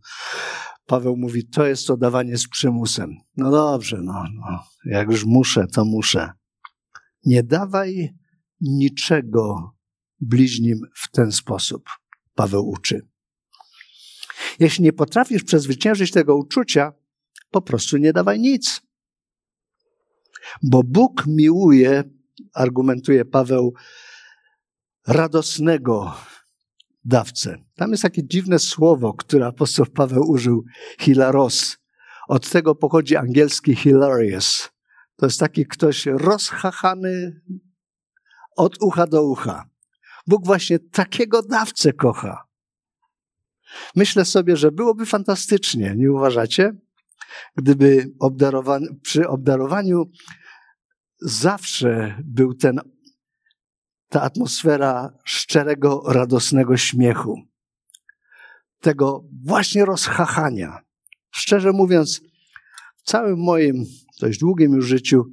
Paweł 0.85 1.17
mówi, 1.17 1.47
to 1.47 1.65
jest 1.65 1.87
to 1.87 1.97
dawanie 1.97 2.37
z 2.37 2.47
przymusem. 2.47 3.17
No 3.37 3.51
dobrze, 3.51 4.01
no, 4.03 4.23
no. 4.35 4.63
jak 4.85 5.11
już 5.11 5.25
muszę, 5.25 5.67
to 5.67 5.85
muszę. 5.85 6.31
Nie 7.25 7.43
dawaj 7.43 8.15
niczego 8.61 9.75
bliźnim 10.19 10.79
w 10.95 11.11
ten 11.11 11.31
sposób, 11.31 11.83
Paweł 12.35 12.69
uczy. 12.69 13.07
Jeśli 14.59 14.83
nie 14.83 14.93
potrafisz 14.93 15.43
przezwyciężyć 15.43 16.11
tego 16.11 16.35
uczucia, 16.35 16.93
po 17.51 17.61
prostu 17.61 17.97
nie 17.97 18.13
dawaj 18.13 18.39
nic. 18.39 18.86
Bo 20.63 20.83
Bóg 20.83 21.23
miłuje, 21.27 22.03
argumentuje 22.53 23.25
Paweł, 23.25 23.73
radosnego 25.07 26.13
dawcę. 27.05 27.57
Tam 27.75 27.91
jest 27.91 28.03
takie 28.03 28.27
dziwne 28.27 28.59
słowo, 28.59 29.13
które 29.13 29.45
apostoł 29.47 29.85
Paweł 29.85 30.29
użył, 30.29 30.63
hilaros. 30.99 31.77
Od 32.27 32.49
tego 32.49 32.75
pochodzi 32.75 33.15
angielski 33.15 33.75
hilarious. 33.75 34.69
To 35.15 35.25
jest 35.25 35.39
taki 35.39 35.65
ktoś 35.65 36.05
rozchachany 36.05 37.41
od 38.55 38.81
ucha 38.81 39.07
do 39.07 39.23
ucha. 39.23 39.69
Bóg 40.27 40.45
właśnie 40.45 40.79
takiego 40.79 41.43
dawcę 41.43 41.93
kocha. 41.93 42.47
Myślę 43.95 44.25
sobie, 44.25 44.57
że 44.57 44.71
byłoby 44.71 45.05
fantastycznie, 45.05 45.93
nie 45.97 46.11
uważacie? 46.11 46.73
Gdyby 47.55 48.13
przy 49.01 49.27
obdarowaniu 49.27 50.05
zawsze 51.21 52.21
był 52.23 52.53
ten, 52.53 52.79
ta 54.09 54.21
atmosfera 54.21 55.17
szczerego, 55.25 56.03
radosnego 56.07 56.77
śmiechu, 56.77 57.41
tego 58.79 59.23
właśnie 59.45 59.85
rozchachania. 59.85 60.79
Szczerze 61.31 61.71
mówiąc, 61.71 62.21
w 62.97 63.03
całym 63.03 63.39
moim 63.39 63.85
dość 64.21 64.39
długim 64.39 64.73
już 64.73 64.87
życiu 64.87 65.23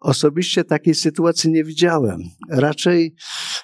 osobiście 0.00 0.64
takiej 0.64 0.94
sytuacji 0.94 1.50
nie 1.50 1.64
widziałem. 1.64 2.20
Raczej 2.50 3.14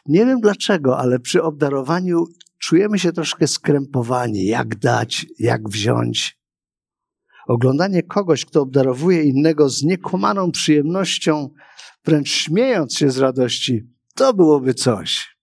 nie 0.07 0.27
wiem 0.27 0.41
dlaczego, 0.41 0.99
ale 0.99 1.19
przy 1.19 1.43
obdarowaniu 1.43 2.25
czujemy 2.59 2.99
się 2.99 3.13
troszkę 3.13 3.47
skrępowani, 3.47 4.47
jak 4.47 4.79
dać, 4.79 5.27
jak 5.39 5.69
wziąć. 5.69 6.36
Oglądanie 7.47 8.03
kogoś, 8.03 8.45
kto 8.45 8.61
obdarowuje 8.61 9.23
innego 9.23 9.69
z 9.69 9.83
niekłamaną 9.83 10.53
przyjemnością, 10.53 11.51
wręcz 12.05 12.29
śmiejąc 12.29 12.97
się 12.97 13.11
z 13.11 13.19
radości, 13.19 13.91
to 14.15 14.35
byłoby 14.35 14.75
coś. 14.75 15.37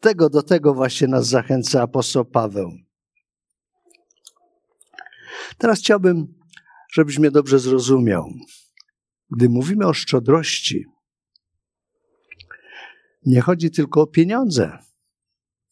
Tego 0.00 0.30
do 0.30 0.42
tego 0.42 0.74
właśnie 0.74 1.08
nas 1.08 1.26
zachęca 1.26 1.82
apostoł 1.82 2.24
Paweł. 2.24 2.70
Teraz 5.58 5.78
chciałbym, 5.78 6.34
żebyś 6.92 7.18
mnie 7.18 7.30
dobrze 7.30 7.58
zrozumiał. 7.58 8.24
Gdy 9.30 9.48
mówimy 9.48 9.86
o 9.86 9.94
szczodrości, 9.94 10.84
nie 13.26 13.40
chodzi 13.40 13.70
tylko 13.70 14.00
o 14.00 14.06
pieniądze. 14.06 14.78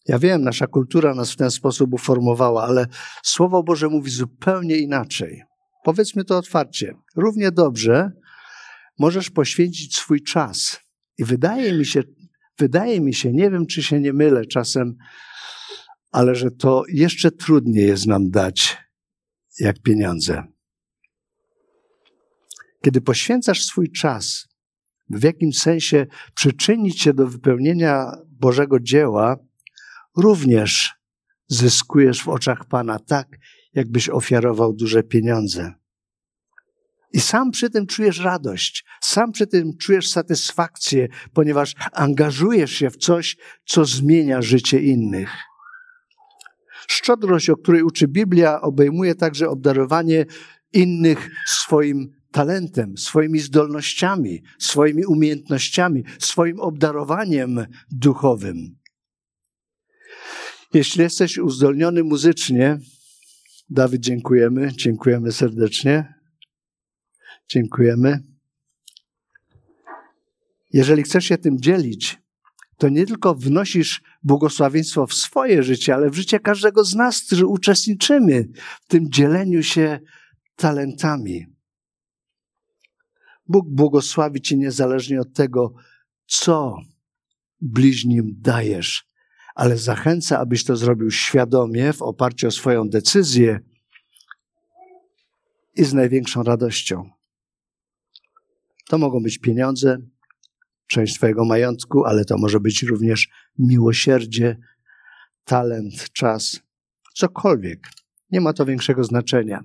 Ja 0.09 0.19
wiem, 0.19 0.43
nasza 0.43 0.67
kultura 0.67 1.15
nas 1.15 1.33
w 1.33 1.37
ten 1.37 1.51
sposób 1.51 1.95
uformowała, 1.95 2.65
ale 2.65 2.87
Słowo 3.23 3.63
Boże 3.63 3.89
mówi 3.89 4.11
zupełnie 4.11 4.77
inaczej. 4.77 5.43
Powiedzmy 5.85 6.25
to 6.25 6.39
otwarcie. 6.39 6.95
Równie 7.17 7.53
dobrze 7.53 8.11
możesz 8.99 9.31
poświęcić 9.31 9.97
swój 9.97 10.23
czas. 10.23 10.81
I 11.19 11.25
wydaje 11.25 11.73
mi 11.73 11.87
się, 11.87 12.03
wydaje 12.59 13.01
mi 13.01 13.15
się, 13.15 13.33
nie 13.33 13.51
wiem 13.51 13.67
czy 13.67 13.83
się 13.83 14.01
nie 14.01 14.13
mylę 14.13 14.47
czasem, 14.47 14.97
ale 16.13 16.35
że 16.35 16.51
to 16.51 16.83
jeszcze 16.89 17.31
trudniej 17.31 17.87
jest 17.87 18.07
nam 18.07 18.31
dać 18.31 18.77
jak 19.61 19.83
pieniądze. 19.83 20.43
Kiedy 22.85 23.01
poświęcasz 23.01 23.65
swój 23.65 23.93
czas, 23.93 24.49
w 25.11 25.23
jakimś 25.23 25.59
sensie 25.59 26.07
przyczynić 26.35 27.01
się 27.01 27.15
do 27.15 27.27
wypełnienia 27.27 28.13
Bożego 28.27 28.81
dzieła, 28.81 29.37
również 30.17 30.95
zyskujesz 31.49 32.23
w 32.23 32.29
oczach 32.29 32.65
Pana 32.65 32.99
tak, 32.99 33.29
jakbyś 33.73 34.09
ofiarował 34.09 34.73
duże 34.73 35.03
pieniądze. 35.03 35.75
I 37.13 37.21
sam 37.21 37.51
przy 37.51 37.71
tym 37.71 37.87
czujesz 37.87 38.19
radość, 38.19 38.85
sam 39.03 39.33
przy 39.33 39.47
tym 39.47 39.77
czujesz 39.77 40.09
satysfakcję, 40.09 41.09
ponieważ 41.33 41.75
angażujesz 41.93 42.73
się 42.73 42.91
w 42.91 42.97
coś, 42.97 43.37
co 43.65 43.85
zmienia 43.85 44.43
życie 44.43 44.81
innych. 44.81 45.31
Szczodrość, 46.89 47.51
o 47.51 47.57
której 47.57 47.83
uczy 47.83 48.09
Biblia, 48.09 48.61
obejmuje 48.61 49.15
także 49.15 49.49
obdarowanie 49.49 50.27
innych 50.73 51.31
swoim 51.47 52.09
talentem, 52.33 52.97
swoimi 52.97 53.39
zdolnościami, 53.39 54.43
swoimi 54.59 55.05
umiejętnościami, 55.05 56.05
swoim 56.19 56.61
obdarowaniem 56.61 57.67
duchowym. 57.91 58.77
Jeśli 60.77 61.03
jesteś 61.03 61.39
uzdolniony 61.39 62.05
muzycznie, 62.05 62.79
Dawid, 63.71 64.03
dziękujemy, 64.03 64.73
dziękujemy 64.73 65.33
serdecznie. 65.33 66.15
Dziękujemy. 67.49 68.23
Jeżeli 70.73 71.03
chcesz 71.03 71.25
się 71.25 71.39
tym 71.39 71.61
dzielić, 71.61 72.19
to 72.77 72.89
nie 72.89 73.07
tylko 73.07 73.35
wnosisz 73.35 74.03
błogosławieństwo 74.23 75.07
w 75.07 75.15
swoje 75.15 75.63
życie, 75.63 75.95
ale 75.95 76.11
w 76.11 76.15
życie 76.15 76.41
każdego 76.41 76.85
z 76.85 76.95
nas, 76.95 77.23
którzy 77.23 77.47
uczestniczymy 77.47 78.49
w 78.83 78.87
tym 78.87 79.11
dzieleniu 79.11 79.63
się 79.63 80.01
talentami. 80.57 81.47
Bóg 83.49 83.69
błogosławi 83.69 84.41
Cię 84.41 84.57
niezależnie 84.57 85.21
od 85.21 85.35
tego, 85.35 85.75
co 86.27 86.77
bliźnim 87.61 88.35
dajesz, 88.39 89.06
ale 89.57 89.79
zachęca, 89.79 90.39
abyś 90.39 90.65
to 90.65 90.77
zrobił 90.77 91.11
świadomie, 91.11 91.93
w 91.93 92.03
oparciu 92.03 92.49
o 92.49 92.51
swoją 92.51 92.89
decyzję 92.89 93.61
i 95.75 95.85
z 95.85 95.95
największą 95.95 96.43
radością. 96.43 97.11
To 98.89 98.99
mogą 98.99 99.23
być 99.23 99.39
pieniądze, 99.39 99.99
część 100.87 101.15
Twojego 101.15 101.45
majątku, 101.45 102.05
ale 102.05 102.25
to 102.25 102.39
może 102.39 102.61
być 102.61 102.83
również 102.83 103.29
miłosierdzie, 103.59 104.59
talent, 105.45 106.13
czas, 106.13 106.61
cokolwiek. 107.15 107.89
Nie 108.31 108.41
ma 108.41 108.53
to 108.53 108.67
większego 108.67 109.05
znaczenia. 109.05 109.61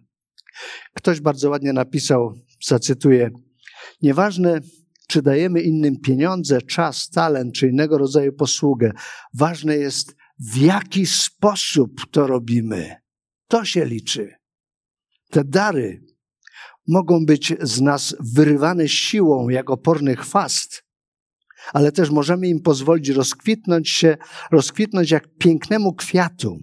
Ktoś 0.94 1.22
bardzo 1.22 1.50
ładnie 1.50 1.74
napisał, 1.74 2.34
zacytuję: 2.64 3.32
Nieważne, 4.02 4.62
czy 5.12 5.22
dajemy 5.22 5.62
innym 5.62 6.00
pieniądze, 6.00 6.62
czas, 6.62 7.10
talent 7.10 7.56
czy 7.56 7.68
innego 7.68 7.98
rodzaju 7.98 8.34
posługę, 8.34 8.92
ważne 9.34 9.78
jest, 9.78 10.16
w 10.40 10.58
jaki 10.58 11.06
sposób 11.06 11.92
to 12.12 12.28
robimy. 12.28 12.96
To 13.48 13.66
się 13.66 13.86
liczy. 13.86 14.34
Te 15.30 15.44
dary 15.44 16.06
mogą 16.88 17.26
być 17.26 17.54
z 17.62 17.82
nas 17.82 18.16
wyrywane 18.20 18.88
siłą 18.88 19.50
jak 19.50 19.70
oporny 19.70 20.16
chwast, 20.16 20.84
ale 21.74 21.92
też 21.92 22.10
możemy 22.10 22.48
im 22.48 22.62
pozwolić 22.62 23.10
rozkwitnąć 23.10 23.90
się, 23.90 24.18
rozkwitnąć 24.52 25.12
jak 25.12 25.28
pięknemu 25.38 25.94
kwiatu 25.94 26.60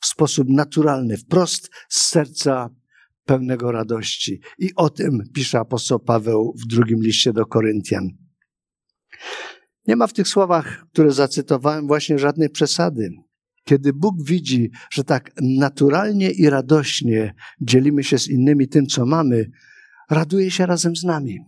w 0.00 0.06
sposób 0.06 0.48
naturalny, 0.48 1.16
wprost 1.16 1.70
z 1.88 2.00
serca 2.00 2.70
pełnego 3.28 3.72
radości. 3.72 4.40
I 4.58 4.74
o 4.76 4.90
tym 4.90 5.22
pisze 5.34 5.58
apostoł 5.58 5.98
Paweł 5.98 6.54
w 6.62 6.66
drugim 6.66 7.02
liście 7.02 7.32
do 7.32 7.46
Koryntian. 7.46 8.08
Nie 9.86 9.96
ma 9.96 10.06
w 10.06 10.12
tych 10.12 10.28
słowach, 10.28 10.84
które 10.92 11.12
zacytowałem, 11.12 11.86
właśnie 11.86 12.18
żadnej 12.18 12.50
przesady. 12.50 13.10
Kiedy 13.64 13.92
Bóg 13.92 14.14
widzi, 14.24 14.70
że 14.90 15.04
tak 15.04 15.30
naturalnie 15.42 16.30
i 16.30 16.50
radośnie 16.50 17.34
dzielimy 17.60 18.04
się 18.04 18.18
z 18.18 18.28
innymi 18.28 18.68
tym, 18.68 18.86
co 18.86 19.06
mamy, 19.06 19.50
raduje 20.10 20.50
się 20.50 20.66
razem 20.66 20.96
z 20.96 21.04
nami. 21.04 21.38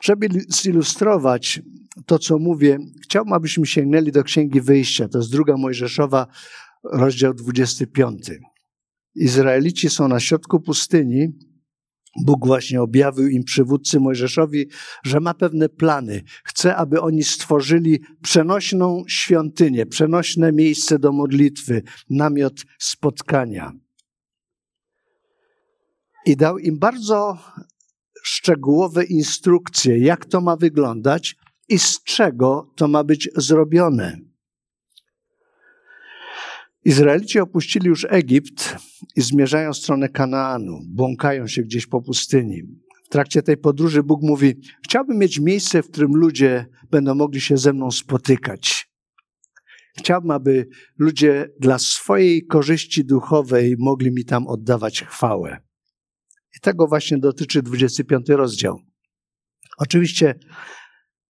Żeby 0.00 0.28
zilustrować 0.48 1.62
to, 2.06 2.18
co 2.18 2.38
mówię, 2.38 2.78
chciałbym, 3.04 3.32
abyśmy 3.32 3.66
sięgnęli 3.66 4.12
do 4.12 4.24
Księgi 4.24 4.60
Wyjścia. 4.60 5.08
To 5.08 5.18
jest 5.18 5.32
druga 5.32 5.56
Mojżeszowa, 5.56 6.26
rozdział 6.92 7.34
25. 7.34 8.30
Izraelici 9.14 9.90
są 9.90 10.08
na 10.08 10.20
środku 10.20 10.60
pustyni. 10.60 11.28
Bóg 12.24 12.46
właśnie 12.46 12.82
objawił 12.82 13.28
im 13.28 13.44
przywódcy 13.44 14.00
Mojżeszowi, 14.00 14.66
że 15.04 15.20
ma 15.20 15.34
pewne 15.34 15.68
plany. 15.68 16.22
Chce, 16.44 16.76
aby 16.76 17.00
oni 17.00 17.24
stworzyli 17.24 18.00
przenośną 18.22 19.04
świątynię, 19.08 19.86
przenośne 19.86 20.52
miejsce 20.52 20.98
do 20.98 21.12
modlitwy, 21.12 21.82
namiot 22.10 22.64
spotkania. 22.78 23.72
I 26.26 26.36
dał 26.36 26.58
im 26.58 26.78
bardzo 26.78 27.38
szczegółowe 28.22 29.04
instrukcje, 29.04 29.98
jak 29.98 30.24
to 30.24 30.40
ma 30.40 30.56
wyglądać 30.56 31.36
i 31.68 31.78
z 31.78 32.02
czego 32.02 32.72
to 32.76 32.88
ma 32.88 33.04
być 33.04 33.28
zrobione. 33.36 34.31
Izraelici 36.84 37.38
opuścili 37.40 37.86
już 37.86 38.06
Egipt 38.10 38.76
i 39.16 39.20
zmierzają 39.20 39.72
w 39.72 39.76
stronę 39.76 40.08
Kanaanu, 40.08 40.80
błąkają 40.86 41.46
się 41.46 41.62
gdzieś 41.62 41.86
po 41.86 42.02
pustyni. 42.02 42.62
W 43.04 43.08
trakcie 43.08 43.42
tej 43.42 43.56
podróży 43.56 44.02
Bóg 44.02 44.22
mówi: 44.22 44.54
Chciałbym 44.84 45.18
mieć 45.18 45.40
miejsce, 45.40 45.82
w 45.82 45.90
którym 45.90 46.16
ludzie 46.16 46.66
będą 46.90 47.14
mogli 47.14 47.40
się 47.40 47.56
ze 47.56 47.72
mną 47.72 47.90
spotykać. 47.90 48.92
Chciałbym, 49.98 50.30
aby 50.30 50.68
ludzie 50.98 51.48
dla 51.60 51.78
swojej 51.78 52.46
korzyści 52.46 53.04
duchowej 53.04 53.76
mogli 53.78 54.12
mi 54.12 54.24
tam 54.24 54.46
oddawać 54.46 55.02
chwałę. 55.02 55.60
I 56.56 56.60
tego 56.60 56.86
właśnie 56.86 57.18
dotyczy 57.18 57.62
25 57.62 58.28
rozdział. 58.28 58.80
Oczywiście 59.78 60.34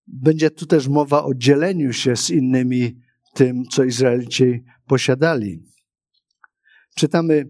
będzie 0.07 0.51
tu 0.51 0.67
też 0.67 0.89
mowa 0.89 1.25
o 1.25 1.35
dzieleniu 1.35 1.93
się 1.93 2.17
z 2.17 2.31
innymi 2.31 3.01
tym, 3.35 3.65
co 3.65 3.85
Izraelici 3.85 4.65
posiadali. 4.87 5.63
Czytamy, 6.95 7.49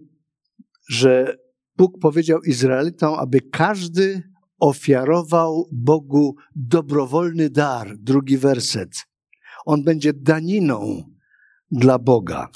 że 0.89 1.37
Bóg 1.77 1.99
powiedział 1.99 2.43
Izraelitom, 2.43 3.15
aby 3.15 3.41
każdy 3.41 4.23
ofiarował 4.59 5.69
Bogu 5.73 6.37
dobrowolny 6.57 7.51
dar. 7.51 7.97
Drugi 7.99 8.39
werset. 8.39 8.91
On 9.65 9.85
będzie 9.85 10.13
daniną 10.13 11.05
dla 11.71 11.99
Boga. 11.99 12.49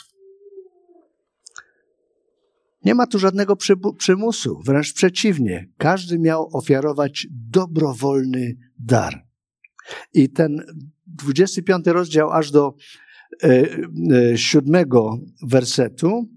Nie 2.85 2.95
ma 2.95 3.07
tu 3.07 3.19
żadnego 3.19 3.57
przymusu, 3.99 4.61
wręcz 4.65 4.93
przeciwnie. 4.93 5.69
Każdy 5.79 6.19
miał 6.19 6.57
ofiarować 6.57 7.27
dobrowolny 7.31 8.57
dar. 8.79 9.27
I 10.15 10.31
ten 10.31 10.65
25 11.07 11.87
rozdział 11.87 12.31
aż 12.31 12.51
do 12.51 12.75
siódmego 14.37 15.19
wersetu, 15.43 16.29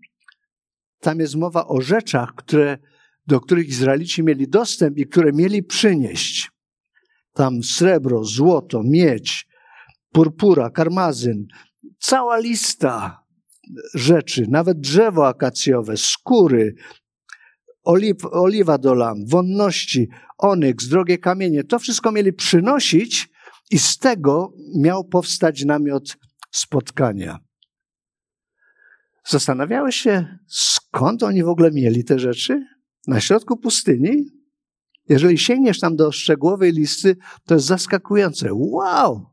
tam 0.99 1.19
jest 1.19 1.35
mowa 1.35 1.67
o 1.67 1.81
rzeczach, 1.81 2.29
które, 2.35 2.77
do 3.27 3.39
których 3.39 3.67
Izraelici 3.67 4.23
mieli 4.23 4.47
dostęp 4.47 4.97
i 4.97 5.07
które 5.07 5.33
mieli 5.33 5.63
przynieść. 5.63 6.51
Tam 7.33 7.63
srebro, 7.63 8.23
złoto, 8.23 8.81
miedź, 8.83 9.47
purpura, 10.11 10.69
karmazyn, 10.69 11.45
cała 11.99 12.37
lista 12.37 13.23
rzeczy, 13.93 14.45
nawet 14.49 14.79
drzewo 14.79 15.27
akacjowe, 15.27 15.97
skóry, 15.97 16.75
oliw, 17.83 18.17
oliwa 18.31 18.77
do 18.77 18.93
lamp, 18.93 19.29
wonności, 19.29 20.09
onyks, 20.37 20.87
drogie 20.87 21.17
kamienie, 21.17 21.63
to 21.63 21.79
wszystko 21.79 22.11
mieli 22.11 22.33
przynosić 22.33 23.29
i 23.71 23.79
z 23.79 23.97
tego 23.97 24.53
miał 24.75 25.03
powstać 25.03 25.65
namiot 25.65 26.17
spotkania. 26.51 27.39
Zastanawiałeś 29.25 29.95
się, 29.95 30.37
skąd 30.47 31.23
oni 31.23 31.43
w 31.43 31.47
ogóle 31.47 31.71
mieli 31.71 32.03
te 32.03 32.19
rzeczy? 32.19 32.65
Na 33.07 33.19
środku 33.19 33.57
pustyni? 33.57 34.25
Jeżeli 35.09 35.37
sięgniesz 35.37 35.79
tam 35.79 35.95
do 35.95 36.11
szczegółowej 36.11 36.71
listy, 36.71 37.17
to 37.45 37.53
jest 37.53 37.65
zaskakujące. 37.65 38.49
Wow! 38.51 39.25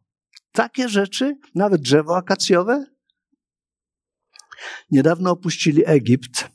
Takie 0.52 0.88
rzeczy? 0.88 1.38
Nawet 1.54 1.80
drzewo 1.82 2.16
akacjowe? 2.16 2.84
Niedawno 4.90 5.30
opuścili 5.30 5.82
Egipt 5.86 6.48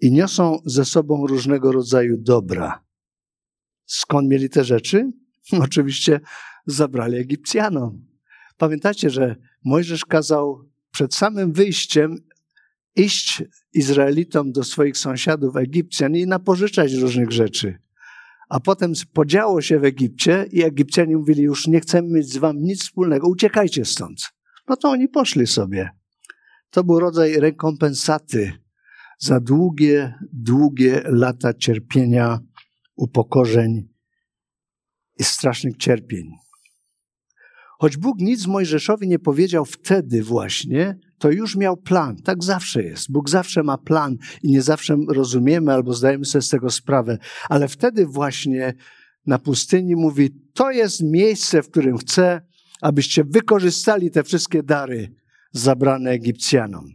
i 0.00 0.12
niosą 0.12 0.58
ze 0.64 0.84
sobą 0.84 1.26
różnego 1.26 1.72
rodzaju 1.72 2.16
dobra. 2.18 2.84
Skąd 3.86 4.28
mieli 4.28 4.50
te 4.50 4.64
rzeczy? 4.64 5.10
Oczywiście 5.64 6.20
zabrali 6.66 7.16
Egipcjanom. 7.16 8.13
Pamiętacie, 8.56 9.10
że 9.10 9.36
Mojżesz 9.64 10.04
kazał 10.04 10.68
przed 10.90 11.14
samym 11.14 11.52
wyjściem 11.52 12.16
iść 12.96 13.42
Izraelitom 13.72 14.52
do 14.52 14.64
swoich 14.64 14.98
sąsiadów 14.98 15.56
Egipcjan 15.56 16.16
i 16.16 16.26
napożyczać 16.26 16.92
różnych 16.92 17.32
rzeczy. 17.32 17.78
A 18.48 18.60
potem 18.60 18.92
podziało 19.12 19.60
się 19.60 19.78
w 19.78 19.84
Egipcie 19.84 20.46
i 20.52 20.62
Egipcjanie 20.62 21.16
mówili, 21.16 21.42
już 21.42 21.66
nie 21.66 21.80
chcemy 21.80 22.08
mieć 22.08 22.32
z 22.32 22.36
wami 22.36 22.62
nic 22.62 22.82
wspólnego, 22.82 23.28
uciekajcie 23.28 23.84
stąd. 23.84 24.20
No 24.68 24.76
to 24.76 24.90
oni 24.90 25.08
poszli 25.08 25.46
sobie. 25.46 25.90
To 26.70 26.84
był 26.84 27.00
rodzaj 27.00 27.40
rekompensaty 27.40 28.52
za 29.18 29.40
długie, 29.40 30.14
długie 30.32 31.02
lata 31.04 31.54
cierpienia, 31.54 32.40
upokorzeń 32.96 33.88
i 35.18 35.24
strasznych 35.24 35.76
cierpień. 35.76 36.43
Choć 37.84 37.96
Bóg 37.96 38.20
nic 38.20 38.46
Mojżeszowi 38.46 39.08
nie 39.08 39.18
powiedział 39.18 39.64
wtedy 39.64 40.22
właśnie, 40.22 40.98
to 41.18 41.30
już 41.30 41.56
miał 41.56 41.76
plan. 41.76 42.16
Tak 42.16 42.44
zawsze 42.44 42.82
jest. 42.82 43.12
Bóg 43.12 43.30
zawsze 43.30 43.62
ma 43.62 43.78
plan 43.78 44.16
i 44.42 44.50
nie 44.50 44.62
zawsze 44.62 44.96
rozumiemy 45.08 45.72
albo 45.72 45.92
zdajemy 45.92 46.24
sobie 46.24 46.42
z 46.42 46.48
tego 46.48 46.70
sprawę. 46.70 47.18
Ale 47.48 47.68
wtedy 47.68 48.06
właśnie 48.06 48.74
na 49.26 49.38
pustyni 49.38 49.96
mówi: 49.96 50.30
To 50.54 50.70
jest 50.70 51.02
miejsce, 51.02 51.62
w 51.62 51.70
którym 51.70 51.98
chcę, 51.98 52.42
abyście 52.80 53.24
wykorzystali 53.24 54.10
te 54.10 54.22
wszystkie 54.22 54.62
dary 54.62 55.14
zabrane 55.52 56.10
Egipcjanom. 56.10 56.86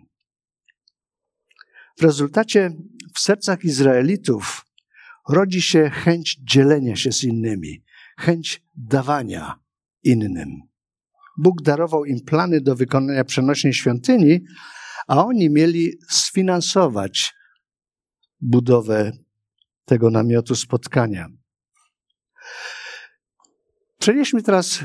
W 1.98 2.04
rezultacie 2.04 2.72
w 3.14 3.20
sercach 3.20 3.64
Izraelitów 3.64 4.66
rodzi 5.30 5.62
się 5.62 5.90
chęć 5.90 6.40
dzielenia 6.42 6.96
się 6.96 7.12
z 7.12 7.24
innymi, 7.24 7.84
chęć 8.18 8.64
dawania 8.76 9.60
innym. 10.04 10.69
Bóg 11.38 11.62
darował 11.62 12.06
im 12.06 12.20
plany 12.26 12.62
do 12.62 12.76
wykonania 12.76 13.24
przenośnej 13.24 13.74
świątyni, 13.74 14.40
a 15.08 15.26
oni 15.26 15.50
mieli 15.50 15.94
sfinansować 16.10 17.34
budowę 18.42 19.12
tego 19.86 20.10
namiotu 20.10 20.56
spotkania. 20.56 21.28
Przenieśmy 24.00 24.44
teraz 24.44 24.80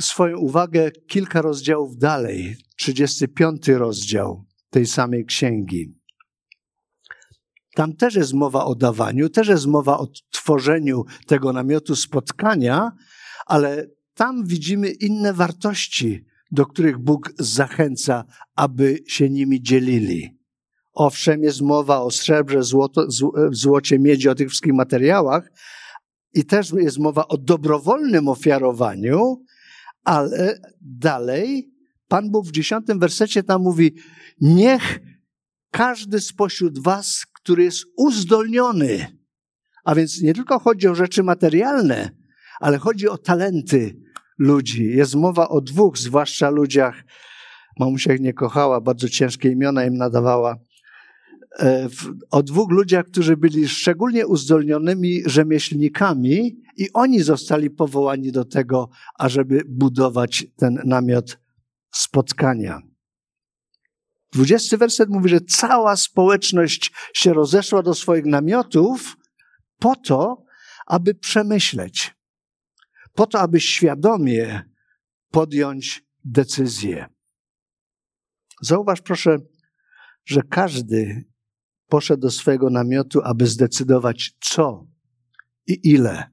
swoją 0.00 0.38
uwagę 0.38 0.90
kilka 0.90 1.42
rozdziałów 1.42 1.96
dalej, 1.96 2.56
35 2.76 3.68
rozdział 3.68 4.44
tej 4.70 4.86
samej 4.86 5.24
księgi. 5.24 5.94
Tam 7.74 7.96
też 7.96 8.14
jest 8.14 8.32
mowa 8.32 8.64
o 8.64 8.74
dawaniu, 8.74 9.28
też 9.28 9.48
jest 9.48 9.66
mowa 9.66 9.98
o 9.98 10.06
tworzeniu 10.30 11.04
tego 11.26 11.52
namiotu 11.52 11.96
spotkania, 11.96 12.92
ale 13.46 13.86
tam 14.14 14.46
widzimy 14.46 14.90
inne 14.90 15.32
wartości, 15.32 16.24
do 16.50 16.66
których 16.66 16.98
Bóg 16.98 17.32
zachęca, 17.38 18.24
aby 18.56 18.98
się 19.06 19.30
nimi 19.30 19.62
dzielili. 19.62 20.38
Owszem, 20.92 21.42
jest 21.42 21.60
mowa 21.60 22.00
o 22.00 22.10
srebrze, 22.10 22.62
złoto, 22.62 23.06
złocie, 23.50 23.98
miedzi, 23.98 24.28
o 24.28 24.34
tych 24.34 24.48
wszystkich 24.48 24.74
materiałach, 24.74 25.50
i 26.34 26.44
też 26.44 26.72
jest 26.72 26.98
mowa 26.98 27.28
o 27.28 27.38
dobrowolnym 27.38 28.28
ofiarowaniu, 28.28 29.44
ale 30.04 30.60
dalej 30.80 31.74
Pan 32.08 32.30
Bóg 32.30 32.46
w 32.46 32.50
dziesiątym 32.50 32.98
wersecie 32.98 33.42
tam 33.42 33.62
mówi: 33.62 33.94
Niech 34.40 35.00
każdy 35.70 36.20
spośród 36.20 36.78
Was, 36.78 37.26
który 37.32 37.64
jest 37.64 37.84
uzdolniony, 37.96 39.18
a 39.84 39.94
więc 39.94 40.22
nie 40.22 40.34
tylko 40.34 40.58
chodzi 40.58 40.88
o 40.88 40.94
rzeczy 40.94 41.22
materialne, 41.22 42.10
ale 42.64 42.78
chodzi 42.78 43.08
o 43.08 43.18
talenty 43.18 43.96
ludzi. 44.38 44.84
Jest 44.84 45.14
mowa 45.14 45.48
o 45.48 45.60
dwóch, 45.60 45.98
zwłaszcza 45.98 46.50
ludziach. 46.50 47.04
Mamusia 47.80 48.14
ich 48.14 48.20
nie 48.20 48.32
kochała, 48.32 48.80
bardzo 48.80 49.08
ciężkie 49.08 49.50
imiona 49.50 49.84
im 49.84 49.96
nadawała. 49.96 50.56
E, 51.58 51.88
o 52.30 52.42
dwóch 52.42 52.70
ludziach, 52.70 53.06
którzy 53.06 53.36
byli 53.36 53.68
szczególnie 53.68 54.26
uzdolnionymi 54.26 55.22
rzemieślnikami, 55.26 56.56
i 56.76 56.92
oni 56.92 57.22
zostali 57.22 57.70
powołani 57.70 58.32
do 58.32 58.44
tego, 58.44 58.88
ażeby 59.18 59.62
budować 59.68 60.46
ten 60.56 60.80
namiot 60.84 61.38
spotkania. 61.90 62.80
Dwudziesty 64.32 64.78
werset 64.78 65.10
mówi, 65.10 65.28
że 65.28 65.40
cała 65.40 65.96
społeczność 65.96 66.92
się 67.14 67.32
rozeszła 67.32 67.82
do 67.82 67.94
swoich 67.94 68.24
namiotów 68.24 69.16
po 69.78 69.96
to, 69.96 70.44
aby 70.86 71.14
przemyśleć, 71.14 72.14
po 73.14 73.26
to, 73.26 73.40
aby 73.40 73.60
świadomie 73.60 74.62
podjąć 75.30 76.04
decyzję. 76.24 77.06
Zauważ 78.62 79.00
proszę, 79.00 79.36
że 80.24 80.42
każdy 80.42 81.24
poszedł 81.88 82.20
do 82.20 82.30
swojego 82.30 82.70
namiotu, 82.70 83.20
aby 83.24 83.46
zdecydować, 83.46 84.36
co 84.40 84.86
i 85.66 85.80
ile 85.90 86.30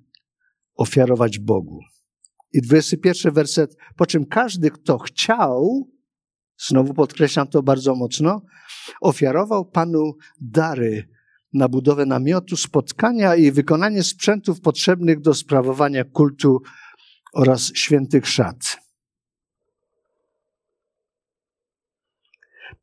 ofiarować 0.76 1.40
Bogu. 1.40 1.80
I 2.54 2.62
21 2.62 3.34
werset, 3.34 3.76
po 3.96 4.06
czym 4.06 4.26
każdy, 4.26 4.72
kto 4.72 4.98
chciał, 4.98 5.90
znowu 6.68 6.94
podkreślam 6.94 7.48
to 7.48 7.64
bardzo 7.64 7.96
mocno, 7.96 8.42
ofiarował 9.02 9.66
Panu 9.66 10.14
dary 10.42 11.10
na 11.54 11.70
budowę 11.70 12.06
namiotu, 12.06 12.58
spotkania 12.58 13.36
i 13.36 13.52
wykonanie 13.52 14.04
sprzętów 14.04 14.62
potrzebnych 14.62 15.22
do 15.22 15.34
sprawowania 15.34 16.04
kultu 16.04 16.62
oraz 17.34 17.72
świętych 17.76 18.28
szat. 18.28 18.78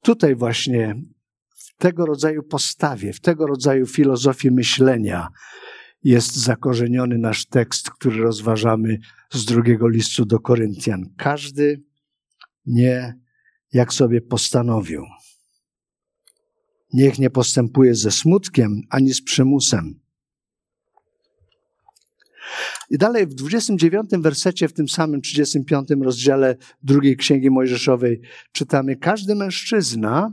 Tutaj 0.03 0.35
właśnie 0.35 0.95
w 1.57 1.77
tego 1.77 2.07
rodzaju 2.07 2.43
postawie, 2.43 3.13
w 3.13 3.21
tego 3.21 3.47
rodzaju 3.47 3.87
filozofii 3.87 4.51
myślenia 4.51 5.29
jest 6.03 6.37
zakorzeniony 6.37 7.19
nasz 7.19 7.47
tekst, 7.47 7.91
który 7.91 8.21
rozważamy 8.21 8.99
z 9.33 9.45
drugiego 9.45 9.89
listu 9.89 10.25
do 10.25 10.41
Koryntian. 10.41 11.05
Każdy 11.17 11.83
nie 12.67 13.15
jak 13.73 13.93
sobie 13.93 14.21
postanowił. 14.21 15.05
Niech 16.92 17.18
nie 17.18 17.31
postępuje 17.31 17.94
ze 17.94 18.11
smutkiem 18.11 18.81
ani 18.90 19.14
z 19.14 19.22
przymusem. 19.22 20.01
I 22.90 22.98
dalej 22.98 23.27
w 23.27 23.35
29 23.35 24.11
wersecie, 24.18 24.68
w 24.68 24.72
tym 24.72 24.88
samym 24.88 25.20
35 25.20 25.88
rozdziale 26.03 26.57
drugiej 26.83 27.16
Księgi 27.16 27.51
Mojżeszowej 27.51 28.20
czytamy: 28.53 28.96
Każdy 28.96 29.35
mężczyzna 29.35 30.33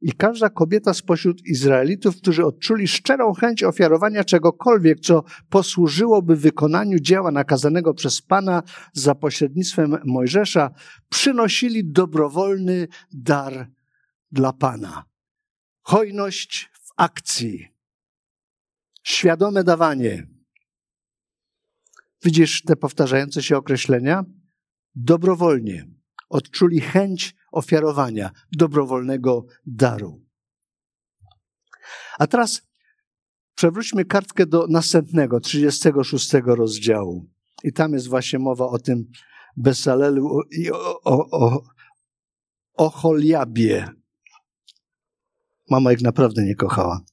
i 0.00 0.12
każda 0.12 0.50
kobieta 0.50 0.94
spośród 0.94 1.46
Izraelitów, 1.46 2.16
którzy 2.16 2.44
odczuli 2.44 2.88
szczerą 2.88 3.32
chęć 3.32 3.62
ofiarowania 3.62 4.24
czegokolwiek, 4.24 5.00
co 5.00 5.24
posłużyłoby 5.48 6.36
wykonaniu 6.36 6.98
dzieła 6.98 7.30
nakazanego 7.30 7.94
przez 7.94 8.22
Pana 8.22 8.62
za 8.92 9.14
pośrednictwem 9.14 9.96
Mojżesza, 10.04 10.70
przynosili 11.08 11.84
dobrowolny 11.84 12.88
dar 13.12 13.70
dla 14.32 14.52
Pana. 14.52 15.11
Hojność 15.82 16.70
w 16.72 16.92
akcji, 16.96 17.68
świadome 19.02 19.64
dawanie. 19.64 20.26
Widzisz 22.24 22.62
te 22.62 22.76
powtarzające 22.76 23.42
się 23.42 23.56
określenia? 23.56 24.24
Dobrowolnie 24.94 25.86
odczuli 26.32 26.80
chęć 26.80 27.34
ofiarowania, 27.52 28.30
dobrowolnego 28.52 29.46
daru. 29.66 30.22
A 32.18 32.26
teraz 32.26 32.62
przewróćmy 33.54 34.04
kartkę 34.04 34.46
do 34.46 34.66
następnego, 34.66 35.40
36 35.40 36.32
rozdziału. 36.44 37.30
I 37.64 37.72
tam 37.72 37.92
jest 37.92 38.08
właśnie 38.08 38.38
mowa 38.38 38.66
o 38.66 38.78
tym 38.78 39.10
Besalelu 39.56 40.40
i 40.50 40.70
o, 40.70 41.00
o, 41.02 41.30
o, 41.30 41.62
o 42.74 42.90
Holiabie. 42.90 44.01
Mama 45.72 45.92
ich 45.92 46.02
naprawdę 46.02 46.44
nie 46.44 46.54
kochała. 46.54 47.04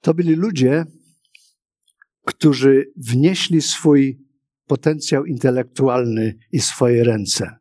To 0.00 0.14
byli 0.14 0.34
ludzie, 0.34 0.84
którzy 2.26 2.92
wnieśli 2.96 3.62
swój 3.62 4.20
potencjał 4.66 5.24
intelektualny 5.24 6.38
i 6.52 6.60
swoje 6.60 7.04
ręce. 7.04 7.56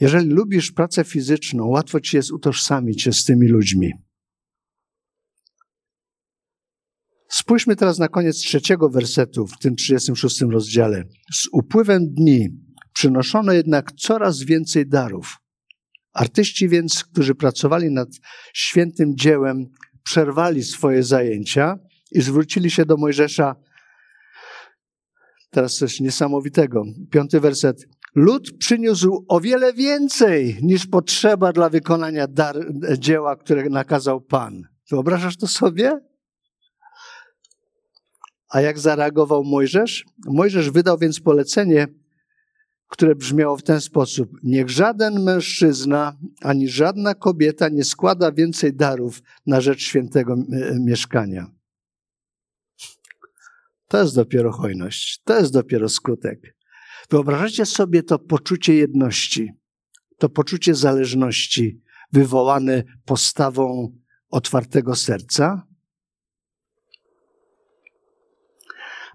Jeżeli 0.00 0.30
lubisz 0.30 0.72
pracę 0.72 1.04
fizyczną, 1.04 1.66
łatwo 1.66 2.00
ci 2.00 2.16
jest 2.16 2.32
utożsamić 2.32 3.02
się 3.02 3.12
z 3.12 3.24
tymi 3.24 3.48
ludźmi. 3.48 3.92
Spójrzmy 7.28 7.76
teraz 7.76 7.98
na 7.98 8.08
koniec 8.08 8.36
trzeciego 8.36 8.90
wersetu 8.90 9.46
w 9.46 9.58
tym 9.58 9.76
36 9.76 10.40
rozdziale. 10.40 11.04
Z 11.32 11.48
upływem 11.52 12.14
dni 12.14 12.48
przynoszono 12.92 13.52
jednak 13.52 13.92
coraz 13.92 14.42
więcej 14.42 14.86
darów. 14.86 15.43
Artyści 16.14 16.68
więc, 16.68 17.04
którzy 17.04 17.34
pracowali 17.34 17.90
nad 17.90 18.08
świętym 18.52 19.16
dziełem, 19.16 19.66
przerwali 20.02 20.64
swoje 20.64 21.02
zajęcia 21.02 21.78
i 22.12 22.20
zwrócili 22.20 22.70
się 22.70 22.84
do 22.84 22.96
Mojżesza. 22.96 23.56
Teraz 25.50 25.76
coś 25.76 26.00
niesamowitego. 26.00 26.84
Piąty 27.10 27.40
werset. 27.40 27.86
Lud 28.14 28.58
przyniósł 28.58 29.24
o 29.28 29.40
wiele 29.40 29.72
więcej 29.72 30.58
niż 30.62 30.86
potrzeba 30.86 31.52
dla 31.52 31.70
wykonania 31.70 32.26
dar, 32.26 32.56
dzieła, 32.98 33.36
które 33.36 33.68
nakazał 33.68 34.20
Pan. 34.20 34.62
Wyobrażasz 34.90 35.36
to 35.36 35.46
sobie? 35.46 36.00
A 38.48 38.60
jak 38.60 38.78
zareagował 38.78 39.44
Mojżesz? 39.44 40.04
Mojżesz 40.26 40.70
wydał 40.70 40.98
więc 40.98 41.20
polecenie, 41.20 41.86
które 42.88 43.14
brzmiało 43.14 43.56
w 43.56 43.62
ten 43.62 43.80
sposób: 43.80 44.30
Niech 44.42 44.70
żaden 44.70 45.22
mężczyzna 45.22 46.16
ani 46.42 46.68
żadna 46.68 47.14
kobieta 47.14 47.68
nie 47.68 47.84
składa 47.84 48.32
więcej 48.32 48.74
darów 48.74 49.22
na 49.46 49.60
rzecz 49.60 49.80
świętego 49.82 50.36
mieszkania. 50.80 51.46
To 53.88 54.02
jest 54.02 54.14
dopiero 54.14 54.52
hojność, 54.52 55.22
to 55.24 55.38
jest 55.38 55.52
dopiero 55.52 55.88
skutek. 55.88 56.56
Wyobrażacie 57.10 57.66
sobie 57.66 58.02
to 58.02 58.18
poczucie 58.18 58.74
jedności, 58.74 59.52
to 60.18 60.28
poczucie 60.28 60.74
zależności 60.74 61.80
wywołane 62.12 62.84
postawą 63.04 63.92
otwartego 64.30 64.94
serca? 64.94 65.66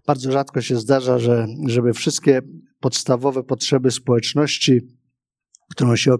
Bardzo 0.07 0.31
rzadko 0.31 0.61
się 0.61 0.75
zdarza, 0.75 1.19
że, 1.19 1.47
żeby 1.67 1.93
wszystkie 1.93 2.41
podstawowe 2.79 3.43
potrzeby 3.43 3.91
społeczności, 3.91 4.81
którą 5.71 5.95
się 5.95 6.15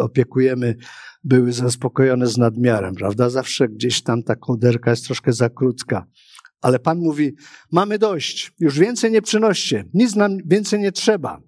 opiekujemy, 0.00 0.76
były 1.24 1.52
zaspokojone 1.52 2.26
z 2.26 2.38
nadmiarem, 2.38 2.94
prawda? 2.94 3.30
Zawsze 3.30 3.68
gdzieś 3.68 4.02
tam 4.02 4.22
ta 4.22 4.36
kołderka 4.36 4.90
jest 4.90 5.04
troszkę 5.04 5.32
za 5.32 5.50
krótka. 5.50 6.06
Ale 6.60 6.78
Pan 6.78 6.98
mówi: 6.98 7.36
Mamy 7.72 7.98
dość, 7.98 8.52
już 8.60 8.78
więcej 8.78 9.10
nie 9.10 9.22
przynoście, 9.22 9.84
nic 9.94 10.14
nam 10.14 10.38
więcej 10.46 10.80
nie 10.80 10.92
trzeba. 10.92 11.40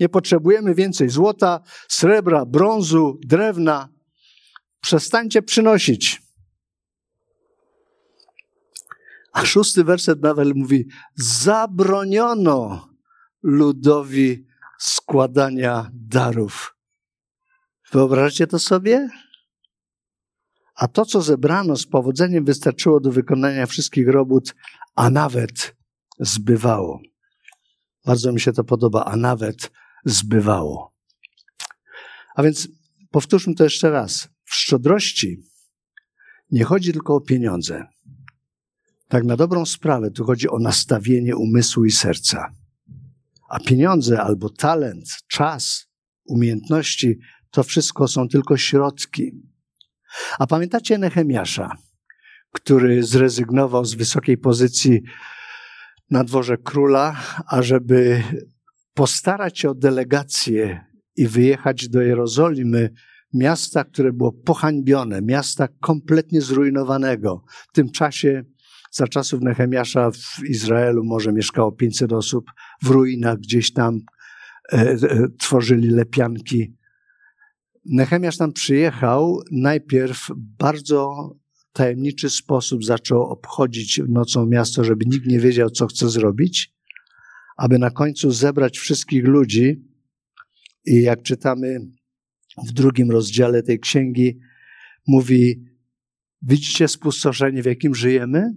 Nie 0.00 0.08
potrzebujemy 0.08 0.74
więcej 0.74 1.08
złota, 1.08 1.60
srebra, 1.88 2.46
brązu, 2.46 3.18
drewna. 3.26 3.88
Przestańcie 4.80 5.42
przynosić. 5.42 6.22
A 9.32 9.44
szósty 9.44 9.84
werset 9.84 10.22
nawet 10.22 10.48
mówi: 10.54 10.88
Zabroniono 11.16 12.91
ludowi 13.42 14.46
składania 14.78 15.90
darów. 15.92 16.76
Wyobraźcie 17.92 18.46
to 18.46 18.58
sobie? 18.58 19.08
A 20.74 20.88
to, 20.88 21.04
co 21.04 21.22
zebrano 21.22 21.76
z 21.76 21.86
powodzeniem, 21.86 22.44
wystarczyło 22.44 23.00
do 23.00 23.10
wykonania 23.10 23.66
wszystkich 23.66 24.08
robót, 24.08 24.54
a 24.94 25.10
nawet 25.10 25.76
zbywało. 26.20 27.00
Bardzo 28.04 28.32
mi 28.32 28.40
się 28.40 28.52
to 28.52 28.64
podoba, 28.64 29.04
a 29.04 29.16
nawet 29.16 29.70
zbywało. 30.04 30.94
A 32.34 32.42
więc 32.42 32.68
powtórzmy 33.10 33.54
to 33.54 33.64
jeszcze 33.64 33.90
raz. 33.90 34.28
W 34.44 34.54
szczodrości 34.54 35.42
nie 36.50 36.64
chodzi 36.64 36.92
tylko 36.92 37.14
o 37.14 37.20
pieniądze. 37.20 37.86
Tak 39.08 39.24
na 39.24 39.36
dobrą 39.36 39.66
sprawę 39.66 40.10
tu 40.10 40.24
chodzi 40.24 40.48
o 40.48 40.58
nastawienie 40.58 41.36
umysłu 41.36 41.84
i 41.84 41.90
serca. 41.90 42.52
A 43.52 43.60
pieniądze 43.60 44.22
albo 44.22 44.48
talent, 44.48 45.04
czas, 45.28 45.86
umiejętności 46.24 47.18
to 47.50 47.62
wszystko 47.62 48.08
są 48.08 48.28
tylko 48.28 48.56
środki. 48.56 49.32
A 50.38 50.46
pamiętacie 50.46 50.98
Nehemiasza, 50.98 51.76
który 52.52 53.02
zrezygnował 53.02 53.84
z 53.84 53.94
wysokiej 53.94 54.38
pozycji 54.38 55.02
na 56.10 56.24
dworze 56.24 56.56
króla, 56.56 57.16
ażeby 57.46 58.22
postarać 58.94 59.58
się 59.58 59.70
o 59.70 59.74
delegację 59.74 60.86
i 61.16 61.26
wyjechać 61.26 61.88
do 61.88 62.02
Jerozolimy, 62.02 62.90
miasta, 63.34 63.84
które 63.84 64.12
było 64.12 64.32
pohańbione, 64.32 65.22
miasta 65.22 65.68
kompletnie 65.80 66.40
zrujnowanego. 66.40 67.44
W 67.48 67.72
tym 67.72 67.90
czasie, 67.90 68.44
za 68.92 69.08
czasów 69.08 69.42
Nehemiasza 69.42 70.10
w 70.10 70.44
Izraelu 70.44 71.04
może 71.04 71.32
mieszkało 71.32 71.72
500 71.72 72.12
osób, 72.12 72.44
w 72.82 72.86
ruinach 72.86 73.38
gdzieś 73.38 73.72
tam 73.72 74.00
e, 74.72 74.78
e, 74.78 75.28
tworzyli 75.38 75.90
lepianki. 75.90 76.76
Nehemiasz 77.84 78.36
tam 78.36 78.52
przyjechał, 78.52 79.42
najpierw 79.50 80.28
bardzo 80.36 81.30
tajemniczy 81.72 82.30
sposób 82.30 82.84
zaczął 82.84 83.22
obchodzić 83.22 84.00
nocą 84.08 84.46
miasto, 84.46 84.84
żeby 84.84 85.04
nikt 85.06 85.26
nie 85.26 85.40
wiedział, 85.40 85.70
co 85.70 85.86
chce 85.86 86.08
zrobić, 86.08 86.74
aby 87.56 87.78
na 87.78 87.90
końcu 87.90 88.30
zebrać 88.30 88.78
wszystkich 88.78 89.24
ludzi. 89.24 89.84
I 90.84 91.02
jak 91.02 91.22
czytamy 91.22 91.80
w 92.68 92.72
drugim 92.72 93.10
rozdziale 93.10 93.62
tej 93.62 93.80
księgi, 93.80 94.38
mówi: 95.06 95.64
Widzicie 96.42 96.88
spustoszenie, 96.88 97.62
w 97.62 97.66
jakim 97.66 97.94
żyjemy? 97.94 98.54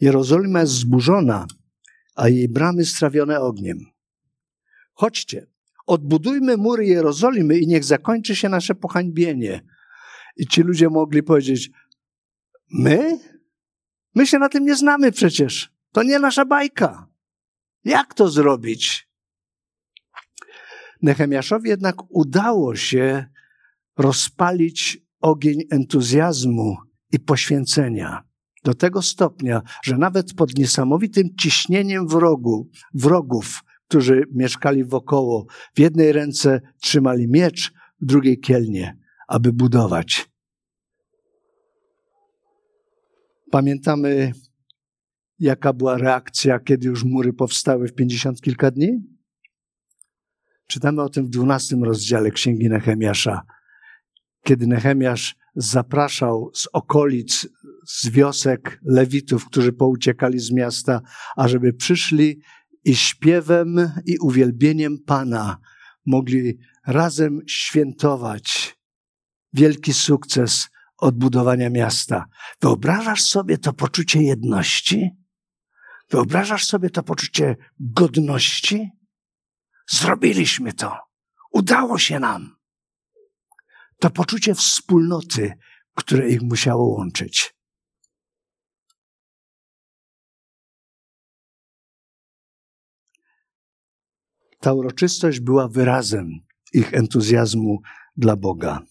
Jerozolima 0.00 0.60
jest 0.60 0.72
zburzona, 0.72 1.46
a 2.16 2.28
jej 2.28 2.48
bramy 2.48 2.84
strawione 2.84 3.40
ogniem. 3.40 3.78
Chodźcie, 4.92 5.46
odbudujmy 5.86 6.56
mury 6.56 6.86
Jerozolimy 6.86 7.58
i 7.58 7.66
niech 7.66 7.84
zakończy 7.84 8.36
się 8.36 8.48
nasze 8.48 8.74
pohańbienie. 8.74 9.60
I 10.36 10.46
ci 10.46 10.62
ludzie 10.62 10.88
mogli 10.88 11.22
powiedzieć: 11.22 11.70
My? 12.72 13.18
My 14.14 14.26
się 14.26 14.38
na 14.38 14.48
tym 14.48 14.64
nie 14.64 14.76
znamy 14.76 15.12
przecież. 15.12 15.72
To 15.92 16.02
nie 16.02 16.18
nasza 16.18 16.44
bajka. 16.44 17.08
Jak 17.84 18.14
to 18.14 18.28
zrobić? 18.28 19.08
Nehemiaszowi 21.02 21.68
jednak 21.68 21.96
udało 22.08 22.76
się 22.76 23.26
rozpalić 23.96 24.98
ogień 25.20 25.62
entuzjazmu 25.70 26.76
i 27.12 27.20
poświęcenia 27.20 28.29
do 28.64 28.74
tego 28.74 29.02
stopnia, 29.02 29.62
że 29.82 29.96
nawet 29.96 30.34
pod 30.34 30.58
niesamowitym 30.58 31.28
ciśnieniem 31.40 32.08
wrogu, 32.08 32.68
wrogów, 32.94 33.60
którzy 33.88 34.24
mieszkali 34.34 34.84
wokoło, 34.84 35.46
w 35.74 35.78
jednej 35.78 36.12
ręce 36.12 36.60
trzymali 36.80 37.28
miecz, 37.28 37.72
w 38.00 38.06
drugiej 38.06 38.40
kielnie, 38.40 38.98
aby 39.28 39.52
budować. 39.52 40.30
Pamiętamy, 43.50 44.32
jaka 45.38 45.72
była 45.72 45.98
reakcja, 45.98 46.58
kiedy 46.58 46.88
już 46.88 47.04
mury 47.04 47.32
powstały 47.32 47.88
w 47.88 47.94
pięćdziesiąt 47.94 48.40
kilka 48.40 48.70
dni? 48.70 48.88
Czytamy 50.66 51.02
o 51.02 51.08
tym 51.08 51.26
w 51.26 51.30
dwunastym 51.30 51.84
rozdziale 51.84 52.30
Księgi 52.30 52.68
Nehemiasza, 52.68 53.42
kiedy 54.42 54.66
Nehemiasz 54.66 55.36
zapraszał 55.54 56.50
z 56.54 56.68
okolic, 56.72 57.48
z 57.86 58.08
wiosek 58.08 58.80
Lewitów, 58.84 59.46
którzy 59.46 59.72
pouciekali 59.72 60.38
z 60.38 60.52
miasta, 60.52 61.00
ażeby 61.36 61.72
przyszli 61.72 62.40
i 62.84 62.96
śpiewem 62.96 63.90
i 64.06 64.18
uwielbieniem 64.18 64.98
Pana 65.06 65.58
mogli 66.06 66.58
razem 66.86 67.40
świętować 67.46 68.76
wielki 69.52 69.92
sukces 69.94 70.68
odbudowania 70.98 71.70
miasta. 71.70 72.24
Wyobrażasz 72.60 73.22
sobie 73.22 73.58
to 73.58 73.72
poczucie 73.72 74.22
jedności? 74.22 75.10
Wyobrażasz 76.10 76.64
sobie 76.64 76.90
to 76.90 77.02
poczucie 77.02 77.56
godności? 77.80 78.90
Zrobiliśmy 79.90 80.72
to. 80.72 80.98
Udało 81.52 81.98
się 81.98 82.20
nam. 82.20 82.56
To 83.98 84.10
poczucie 84.10 84.54
wspólnoty, 84.54 85.52
które 85.94 86.30
ich 86.30 86.42
musiało 86.42 86.86
łączyć. 86.86 87.54
Ta 94.60 94.72
uroczystość 94.72 95.40
była 95.40 95.68
wyrazem 95.68 96.40
ich 96.72 96.94
entuzjazmu 96.94 97.80
dla 98.16 98.36
Boga. 98.36 98.82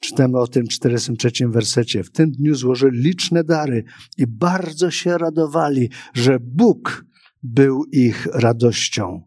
Czytamy 0.00 0.38
o 0.38 0.46
tym 0.46 0.66
w 0.66 0.68
43 0.68 1.48
wersecie. 1.48 2.04
W 2.04 2.10
tym 2.10 2.30
dniu 2.30 2.54
złożyli 2.54 3.02
liczne 3.02 3.44
dary 3.44 3.84
i 4.16 4.26
bardzo 4.26 4.90
się 4.90 5.18
radowali, 5.18 5.90
że 6.14 6.38
Bóg 6.40 7.04
był 7.42 7.84
ich 7.84 8.26
radością. 8.26 9.22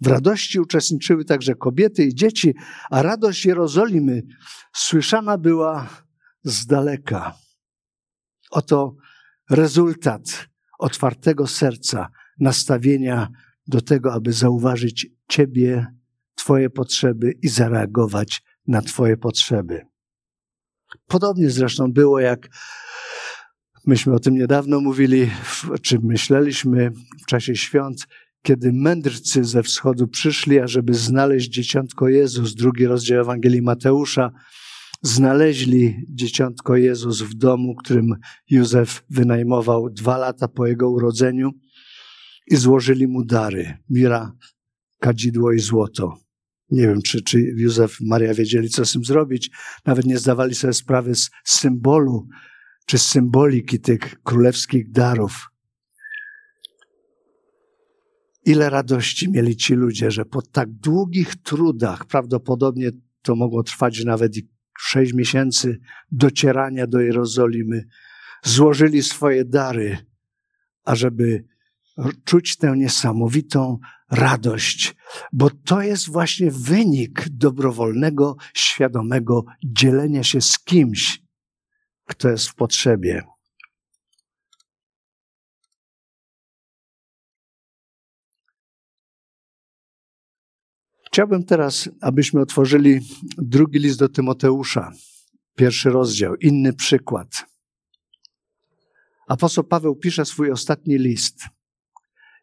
W 0.00 0.06
radości 0.06 0.60
uczestniczyły 0.60 1.24
także 1.24 1.54
kobiety 1.54 2.04
i 2.04 2.14
dzieci, 2.14 2.54
a 2.90 3.02
radość 3.02 3.44
Jerozolimy 3.44 4.22
słyszana 4.72 5.38
była 5.38 5.88
z 6.44 6.66
daleka. 6.66 7.34
Oto 8.50 8.96
rezultat 9.50 10.48
otwartego 10.78 11.46
serca, 11.46 12.08
nastawienia 12.40 13.28
do 13.66 13.80
tego, 13.80 14.12
aby 14.12 14.32
zauważyć 14.32 15.06
Ciebie, 15.28 15.86
Twoje 16.34 16.70
potrzeby 16.70 17.32
i 17.42 17.48
zareagować 17.48 18.42
na 18.66 18.82
Twoje 18.82 19.16
potrzeby. 19.16 19.86
Podobnie 21.06 21.50
zresztą 21.50 21.92
było, 21.92 22.20
jak 22.20 22.48
myśmy 23.86 24.14
o 24.14 24.18
tym 24.18 24.34
niedawno 24.34 24.80
mówili, 24.80 25.30
czy 25.82 25.98
myśleliśmy 26.02 26.90
w 27.22 27.26
czasie 27.26 27.56
świąt, 27.56 28.06
kiedy 28.42 28.72
mędrcy 28.72 29.44
ze 29.44 29.62
wschodu 29.62 30.08
przyszli, 30.08 30.58
ażeby 30.58 30.94
znaleźć 30.94 31.48
dzieciątko 31.48 32.08
Jezus, 32.08 32.54
drugi 32.54 32.86
rozdział 32.86 33.20
Ewangelii 33.20 33.62
Mateusza, 33.62 34.30
znaleźli 35.02 36.06
dzieciątko 36.08 36.76
Jezus 36.76 37.22
w 37.22 37.34
domu, 37.34 37.74
którym 37.74 38.14
Józef 38.50 39.04
wynajmował 39.10 39.90
dwa 39.90 40.18
lata 40.18 40.48
po 40.48 40.66
jego 40.66 40.90
urodzeniu 40.90 41.50
i 42.46 42.56
złożyli 42.56 43.08
mu 43.08 43.24
dary. 43.24 43.78
Mira, 43.90 44.32
kadzidło 45.00 45.52
i 45.52 45.58
złoto. 45.58 46.18
Nie 46.70 46.82
wiem, 46.82 47.02
czy, 47.02 47.22
czy 47.22 47.40
Józef 47.40 48.00
Maria 48.00 48.34
wiedzieli, 48.34 48.68
co 48.68 48.84
z 48.84 48.92
tym 48.92 49.04
zrobić. 49.04 49.50
Nawet 49.86 50.06
nie 50.06 50.18
zdawali 50.18 50.54
sobie 50.54 50.72
sprawy 50.72 51.14
z 51.14 51.30
symbolu, 51.44 52.28
czy 52.86 52.98
z 52.98 53.02
symboliki 53.02 53.80
tych 53.80 54.22
królewskich 54.22 54.90
darów. 54.90 55.50
Ile 58.46 58.70
radości 58.70 59.30
mieli 59.30 59.56
ci 59.56 59.74
ludzie, 59.74 60.10
że 60.10 60.24
po 60.24 60.42
tak 60.42 60.70
długich 60.70 61.36
trudach, 61.36 62.06
prawdopodobnie 62.06 62.90
to 63.22 63.36
mogło 63.36 63.62
trwać 63.62 64.04
nawet 64.04 64.36
i 64.36 64.48
sześć 64.78 65.12
miesięcy 65.12 65.80
docierania 66.12 66.86
do 66.86 67.00
Jerozolimy, 67.00 67.84
złożyli 68.42 69.02
swoje 69.02 69.44
dary, 69.44 69.98
ażeby 70.84 71.44
czuć 72.24 72.56
tę 72.56 72.76
niesamowitą 72.76 73.78
radość, 74.10 74.94
bo 75.32 75.50
to 75.50 75.82
jest 75.82 76.10
właśnie 76.10 76.50
wynik 76.50 77.28
dobrowolnego, 77.28 78.36
świadomego 78.54 79.44
dzielenia 79.64 80.22
się 80.22 80.40
z 80.40 80.58
kimś, 80.58 81.22
kto 82.04 82.28
jest 82.28 82.48
w 82.48 82.54
potrzebie. 82.54 83.22
Chciałbym 91.06 91.44
teraz, 91.44 91.88
abyśmy 92.00 92.40
otworzyli 92.40 93.00
drugi 93.38 93.78
list 93.78 93.98
do 93.98 94.08
Tymoteusza, 94.08 94.92
pierwszy 95.56 95.90
rozdział, 95.90 96.34
inny 96.34 96.72
przykład. 96.72 97.46
Apostoł 99.28 99.64
Paweł 99.64 99.96
pisze 99.96 100.24
swój 100.24 100.50
ostatni 100.50 100.98
list. 100.98 101.53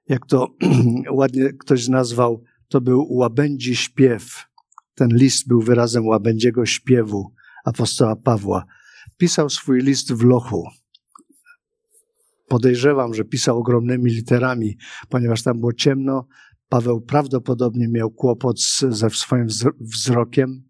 Jak 0.09 0.25
to 0.25 0.55
ładnie 1.11 1.53
ktoś 1.53 1.87
nazwał, 1.87 2.43
to 2.67 2.81
był 2.81 3.13
łabędzi 3.13 3.75
śpiew. 3.75 4.45
Ten 4.95 5.09
list 5.13 5.47
był 5.47 5.61
wyrazem 5.61 6.07
łabędziego 6.07 6.65
śpiewu 6.65 7.33
apostoła 7.63 8.15
Pawła. 8.15 8.65
Pisał 9.17 9.49
swój 9.49 9.81
list 9.81 10.13
w 10.13 10.23
lochu. 10.23 10.67
Podejrzewam, 12.47 13.13
że 13.13 13.23
pisał 13.23 13.57
ogromnymi 13.57 14.11
literami, 14.11 14.77
ponieważ 15.09 15.43
tam 15.43 15.59
było 15.59 15.73
ciemno, 15.73 16.27
Paweł 16.69 17.01
prawdopodobnie 17.01 17.87
miał 17.87 18.11
kłopot 18.11 18.59
ze 18.89 19.09
swoim 19.09 19.47
wzrokiem. 19.79 20.69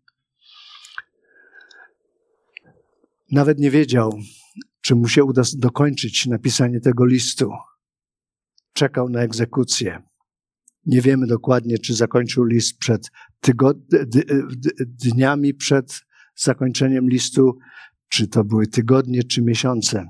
Nawet 3.31 3.59
nie 3.59 3.71
wiedział, 3.71 4.19
czy 4.81 4.95
mu 4.95 5.07
się 5.07 5.23
uda 5.23 5.41
dokończyć 5.57 6.25
napisanie 6.25 6.79
tego 6.79 7.05
listu. 7.05 7.51
Czekał 8.73 9.09
na 9.09 9.21
egzekucję. 9.21 10.01
Nie 10.85 11.01
wiemy 11.01 11.27
dokładnie, 11.27 11.77
czy 11.77 11.93
zakończył 11.93 12.45
list 12.45 12.77
przed 12.77 13.07
dniami 14.85 15.53
przed 15.53 16.01
zakończeniem 16.35 17.09
listu, 17.09 17.57
czy 18.09 18.27
to 18.27 18.43
były 18.43 18.67
tygodnie, 18.67 19.23
czy 19.23 19.41
miesiące. 19.41 20.05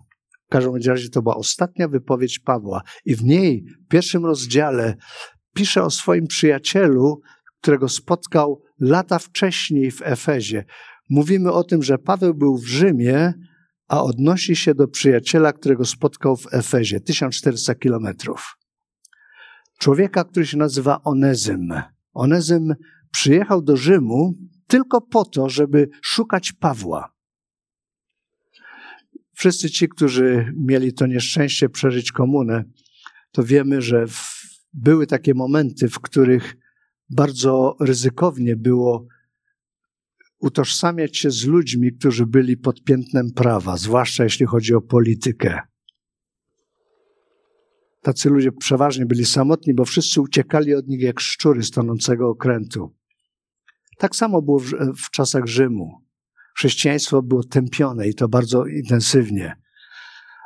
W 0.48 0.52
każdym 0.52 0.76
razie 0.86 1.10
to 1.10 1.22
była 1.22 1.36
ostatnia 1.36 1.88
wypowiedź 1.88 2.40
Pawła 2.40 2.82
i 3.06 3.16
w 3.16 3.24
niej, 3.24 3.66
w 3.86 3.88
pierwszym 3.88 4.26
rozdziale, 4.26 4.96
pisze 5.54 5.84
o 5.84 5.90
swoim 5.90 6.28
przyjacielu, 6.28 7.22
którego 7.62 7.90
spotkał 7.90 8.62
lata 8.80 9.20
wcześniej 9.20 9.92
w 9.92 10.02
Efezie. 10.02 10.66
Mówimy 11.10 11.52
o 11.52 11.64
tym, 11.64 11.84
że 11.84 11.98
Paweł 11.98 12.34
był 12.34 12.58
w 12.58 12.68
Rzymie, 12.68 13.34
a 13.92 14.04
odnosi 14.04 14.56
się 14.56 14.76
do 14.76 14.88
przyjaciela, 14.88 15.54
którego 15.54 15.86
spotkał 15.86 16.38
w 16.38 16.54
Efezie, 16.54 17.00
1400 17.00 17.76
kilometrów. 17.76 18.58
Człowieka, 19.80 20.24
który 20.24 20.46
się 20.46 20.58
nazywa 20.58 21.04
Onezym. 21.04 21.74
Onezym 22.14 22.76
przyjechał 23.12 23.62
do 23.62 23.78
Rzymu 23.78 24.34
tylko 24.68 25.02
po 25.02 25.26
to, 25.26 25.50
żeby 25.50 25.90
szukać 26.02 26.52
Pawła. 26.52 27.14
Wszyscy 29.34 29.70
ci, 29.70 29.90
którzy 29.90 30.54
mieli 30.58 30.94
to 30.94 31.08
nieszczęście 31.08 31.70
przeżyć 31.70 32.12
komunę, 32.12 32.64
to 33.32 33.44
wiemy, 33.44 33.82
że 33.82 34.08
w 34.08 34.42
były 34.74 35.08
takie 35.08 35.34
momenty, 35.34 35.90
w 35.90 36.00
których 36.00 36.58
bardzo 37.10 37.76
ryzykownie 37.80 38.56
było 38.56 39.08
utożsamiać 40.42 41.18
się 41.18 41.32
z 41.32 41.46
ludźmi, 41.46 41.92
którzy 42.00 42.26
byli 42.26 42.58
pod 42.58 42.84
piętnem 42.84 43.32
prawa, 43.36 43.78
zwłaszcza 43.78 44.24
jeśli 44.24 44.46
chodzi 44.46 44.74
o 44.74 44.82
politykę. 44.82 45.60
Tacy 48.02 48.30
ludzie 48.30 48.52
przeważnie 48.52 49.06
byli 49.06 49.26
samotni, 49.26 49.74
bo 49.74 49.86
wszyscy 49.86 50.22
uciekali 50.22 50.76
od 50.76 50.88
nich 50.88 51.02
jak 51.02 51.20
szczury 51.20 51.64
z 51.64 51.72
tonącego 51.72 52.30
okrętu. 52.30 52.96
Tak 53.98 54.16
samo 54.16 54.42
było 54.42 54.60
w, 54.60 54.72
w 54.98 55.10
czasach 55.12 55.46
Rzymu. 55.46 56.02
Chrześcijaństwo 56.58 57.22
było 57.22 57.44
tępione 57.44 58.08
i 58.08 58.16
to 58.16 58.28
bardzo 58.28 58.66
intensywnie. 58.66 59.56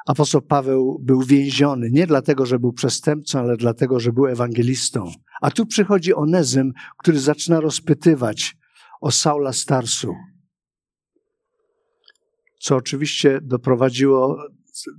Apostoł 0.07 0.41
Paweł 0.41 0.99
był 1.01 1.21
więziony 1.21 1.89
nie 1.91 2.07
dlatego, 2.07 2.45
że 2.45 2.59
był 2.59 2.73
przestępcą, 2.73 3.39
ale 3.39 3.57
dlatego, 3.57 3.99
że 3.99 4.13
był 4.13 4.27
ewangelistą. 4.27 5.11
A 5.41 5.51
tu 5.51 5.65
przychodzi 5.65 6.13
Onezym, 6.13 6.71
który 6.97 7.19
zaczyna 7.19 7.59
rozpytywać 7.59 8.57
o 9.01 9.11
Saula 9.11 9.53
Starsu, 9.53 10.13
co 12.59 12.75
oczywiście 12.75 13.39
doprowadziło 13.43 14.37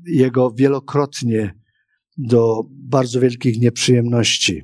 jego 0.06 0.50
wielokrotnie 0.50 1.54
do 2.18 2.62
bardzo 2.70 3.20
wielkich 3.20 3.61
nieprzyjemności. 3.61 4.62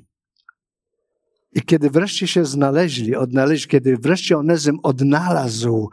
I 1.53 1.63
kiedy 1.63 1.91
wreszcie 1.91 2.27
się 2.27 2.45
znaleźli, 2.45 3.17
odnaleźli, 3.17 3.69
kiedy 3.69 3.97
wreszcie 3.97 4.39
Onezym 4.39 4.79
odnalazł 4.83 5.89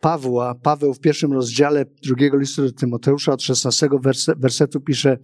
Pawła, 0.00 0.54
Paweł 0.54 0.94
w 0.94 1.00
pierwszym 1.00 1.32
rozdziale 1.32 1.84
drugiego 2.02 2.36
listu 2.36 2.62
do 2.62 2.72
Tymoteusza 2.72 3.32
od 3.32 3.42
16 3.42 3.88
wersetu 4.36 4.80
pisze 4.80 5.18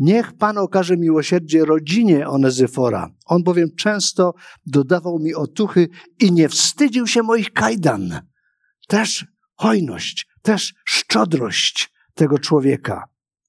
Niech 0.00 0.32
Pan 0.32 0.58
okaże 0.58 0.96
miłosierdzie 0.96 1.64
rodzinie 1.64 2.28
Onezyfora. 2.28 3.10
On 3.26 3.42
bowiem 3.42 3.68
często 3.76 4.34
dodawał 4.66 5.18
mi 5.18 5.34
otuchy 5.34 5.88
i 6.20 6.32
nie 6.32 6.48
wstydził 6.48 7.06
się 7.06 7.22
moich 7.22 7.52
kajdan. 7.52 8.20
Też 8.88 9.26
hojność, 9.54 10.28
też 10.42 10.74
szczodrość 10.84 11.92
tego 12.14 12.38
człowieka. 12.38 13.04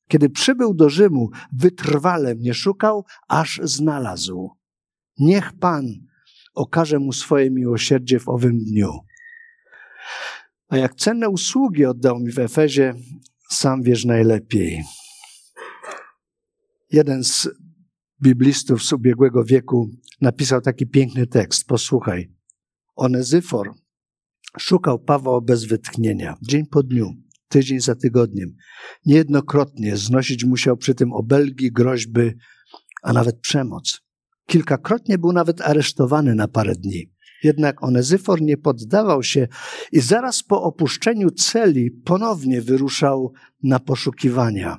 Kiedy 0.08 0.30
przybył 0.30 0.74
do 0.74 0.90
Rzymu, 0.90 1.30
wytrwale 1.54 2.36
mnie 2.36 2.54
szukał, 2.54 3.06
aż 3.28 3.60
znalazł. 3.64 4.50
Niech 5.20 5.54
Pan 5.54 5.86
okaże 6.54 7.00
mu 7.00 7.14
swoje 7.14 7.52
miłosierdzie 7.52 8.20
w 8.20 8.30
owym 8.30 8.60
dniu. 8.60 8.92
A 10.70 10.78
jak 10.78 10.96
cenne 10.96 11.30
usługi 11.30 11.86
oddał 11.86 12.20
mi 12.20 12.32
w 12.32 12.40
Efezie, 12.40 12.94
sam 13.50 13.84
wiesz 13.84 14.06
najlepiej. 14.06 14.84
Jeden 16.92 17.24
z 17.24 17.50
biblistów 18.22 18.84
z 18.84 18.94
ubiegłego 18.94 19.44
wieku 19.44 19.90
napisał 20.22 20.62
taki 20.62 20.88
piękny 20.88 21.28
tekst. 21.28 21.68
Posłuchaj. 21.68 22.32
Onezyfor 22.96 23.74
szukał 24.60 25.00
Pawła 25.00 25.42
bez 25.42 25.66
wytchnienia, 25.66 26.38
dzień 26.42 26.66
po 26.66 26.84
dniu, 26.84 27.14
tydzień 27.48 27.80
za 27.80 27.96
tygodniem. 27.96 28.56
Niejednokrotnie 29.06 29.98
znosić 29.98 30.46
musiał 30.46 30.78
przy 30.78 30.96
tym 30.96 31.14
obelgi, 31.14 31.72
groźby, 31.72 32.32
a 33.04 33.14
nawet 33.14 33.40
przemoc. 33.40 34.02
Kilkakrotnie 34.48 35.18
był 35.18 35.32
nawet 35.32 35.62
aresztowany 35.62 36.36
na 36.36 36.48
parę 36.48 36.76
dni. 36.76 37.12
Jednak 37.44 37.84
Onezyfor 37.84 38.42
nie 38.42 38.58
poddawał 38.58 39.24
się 39.24 39.48
i 39.92 40.00
zaraz 40.00 40.44
po 40.44 40.64
opuszczeniu 40.64 41.32
celi 41.32 41.92
ponownie 41.92 42.62
wyruszał 42.62 43.34
na 43.64 43.80
poszukiwania. 43.80 44.78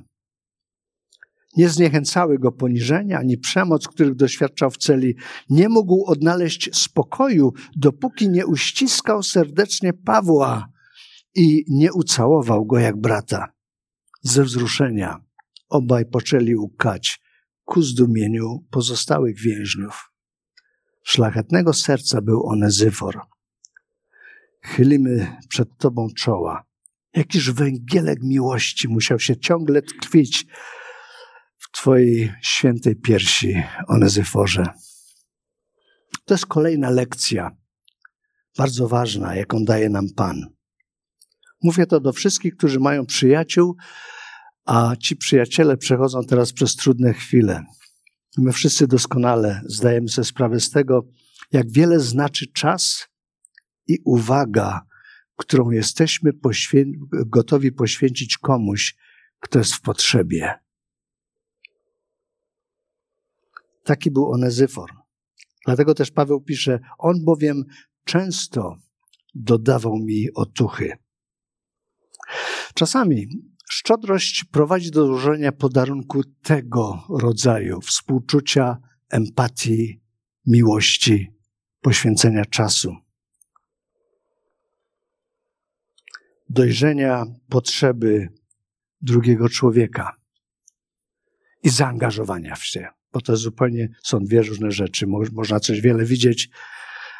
Nie 1.57 1.69
zniechęcały 1.69 2.38
go 2.38 2.53
poniżenia 2.53 3.19
ani 3.19 3.38
przemoc, 3.38 3.88
których 3.88 4.15
doświadczał 4.15 4.70
w 4.70 4.76
celi. 4.76 5.16
Nie 5.51 5.68
mógł 5.68 6.05
odnaleźć 6.05 6.76
spokoju, 6.76 7.53
dopóki 7.76 8.29
nie 8.29 8.47
uściskał 8.47 9.22
serdecznie 9.22 9.93
Pawła 9.93 10.68
i 11.35 11.64
nie 11.68 11.93
ucałował 11.93 12.66
go 12.66 12.79
jak 12.79 13.01
brata. 13.01 13.53
Ze 14.22 14.45
wzruszenia 14.45 15.20
obaj 15.68 16.07
poczęli 16.07 16.57
łkać 16.57 17.20
ku 17.64 17.83
zdumieniu 17.83 18.64
pozostałych 18.70 19.41
więźniów. 19.41 20.12
Szlachetnego 21.05 21.72
serca 21.72 22.20
był 22.20 22.47
Onezyfor. 22.47 23.20
Chylimy 24.62 25.37
przed 25.49 25.68
Tobą 25.79 26.09
czoła. 26.16 26.64
Jakiż 27.14 27.51
węgielek 27.51 28.18
miłości 28.22 28.89
musiał 28.89 29.18
się 29.18 29.37
ciągle 29.37 29.83
tkwić 29.83 30.47
Twojej 31.73 32.33
świętej 32.43 32.97
piersi, 32.97 33.62
Onezyforze. 33.89 34.66
To 36.25 36.35
jest 36.35 36.47
kolejna 36.47 36.91
lekcja, 36.91 37.51
bardzo 38.59 38.89
ważna, 38.89 39.35
jaką 39.35 39.64
daje 39.64 39.89
nam 39.89 40.07
Pan. 40.16 40.47
Mówię 41.62 41.87
to 41.87 42.01
do 42.01 42.12
wszystkich, 42.12 42.57
którzy 42.57 42.81
mają 42.81 43.07
przyjaciół, 43.07 43.77
a 44.64 44.97
ci 44.97 45.16
przyjaciele 45.16 45.77
przechodzą 45.77 46.25
teraz 46.25 46.53
przez 46.53 46.77
trudne 46.77 47.12
chwile. 47.14 47.64
My 48.39 48.53
wszyscy 48.53 48.87
doskonale 48.87 49.62
zdajemy 49.66 50.09
sobie 50.09 50.25
sprawę 50.25 50.61
z 50.61 50.70
tego, 50.70 51.09
jak 51.53 51.70
wiele 51.73 52.01
znaczy 52.01 52.47
czas 52.53 53.09
i 53.87 53.99
uwaga, 54.05 54.81
którą 55.37 55.70
jesteśmy 55.70 56.33
poświę- 56.33 56.93
gotowi 57.27 57.73
poświęcić 57.73 58.39
komuś, 58.39 58.97
kto 59.41 59.59
jest 59.59 59.75
w 59.75 59.81
potrzebie. 59.81 60.62
Taki 63.85 64.11
był 64.11 64.33
Onezyfor. 64.33 64.91
Dlatego 65.66 65.95
też 65.95 66.11
Paweł 66.11 66.41
pisze: 66.41 66.80
On 66.99 67.24
bowiem 67.24 67.64
często 68.05 68.76
dodawał 69.35 69.99
mi 69.99 70.28
otuchy. 70.35 70.93
Czasami 72.74 73.28
szczodrość 73.68 74.45
prowadzi 74.45 74.91
do 74.91 75.07
złożenia 75.07 75.53
podarunku 75.53 76.24
tego 76.24 77.05
rodzaju 77.09 77.80
współczucia, 77.80 78.78
empatii, 79.11 80.01
miłości, 80.47 81.33
poświęcenia 81.80 82.45
czasu. 82.45 82.97
Dojrzenia 86.49 87.24
potrzeby 87.49 88.28
drugiego 89.01 89.49
człowieka 89.49 90.16
i 91.62 91.68
zaangażowania 91.70 92.55
w 92.55 92.64
się, 92.64 92.89
bo 93.13 93.21
to 93.21 93.37
zupełnie 93.37 93.89
są 94.03 94.19
dwie 94.19 94.43
różne 94.43 94.71
rzeczy. 94.71 95.07
Można 95.33 95.61
coś 95.61 95.81
wiele 95.81 96.05
widzieć, 96.05 96.51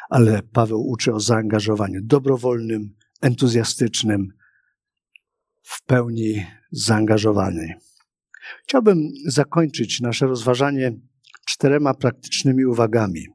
ale 0.09 0.41
Paweł 0.43 0.87
uczy 0.87 1.13
o 1.13 1.19
zaangażowaniu 1.19 1.99
dobrowolnym, 2.03 2.95
entuzjastycznym, 3.21 4.27
w 5.61 5.83
pełni 5.83 6.45
zaangażowany. 6.71 7.73
Chciałbym 8.63 9.11
zakończyć 9.25 10.01
nasze 10.01 10.27
rozważanie 10.27 10.91
czterema 11.45 11.93
praktycznymi 11.93 12.65
uwagami, 12.65 13.27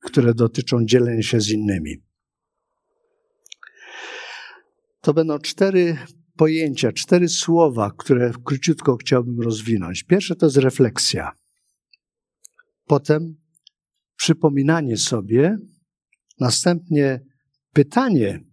które 0.00 0.34
dotyczą 0.34 0.84
dzielenia 0.84 1.22
się 1.22 1.40
z 1.40 1.48
innymi. 1.48 2.02
To 5.00 5.14
będą 5.14 5.38
cztery 5.38 5.96
pojęcia, 6.36 6.92
cztery 6.92 7.28
słowa, 7.28 7.90
które 7.98 8.32
króciutko 8.44 8.96
chciałbym 8.96 9.40
rozwinąć. 9.40 10.02
Pierwsze 10.02 10.36
to 10.36 10.46
jest 10.46 10.56
refleksja. 10.56 11.32
Potem 12.90 13.36
przypominanie 14.16 14.96
sobie, 14.96 15.58
następnie 16.40 17.20
pytanie 17.72 18.44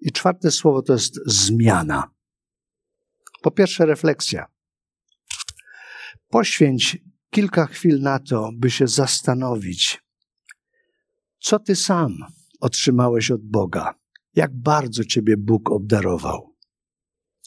i 0.00 0.12
czwarte 0.12 0.50
słowo 0.50 0.82
to 0.82 0.92
jest 0.92 1.20
zmiana. 1.26 2.10
Po 3.42 3.50
pierwsze, 3.50 3.86
refleksja. 3.86 4.46
Poświęć 6.28 6.98
kilka 7.30 7.66
chwil 7.66 8.00
na 8.00 8.18
to, 8.18 8.50
by 8.54 8.70
się 8.70 8.86
zastanowić, 8.86 10.02
co 11.38 11.58
ty 11.58 11.76
sam 11.76 12.16
otrzymałeś 12.60 13.30
od 13.30 13.42
Boga, 13.42 13.94
jak 14.34 14.56
bardzo 14.56 15.04
ciebie 15.04 15.36
Bóg 15.36 15.70
obdarował. 15.70 16.56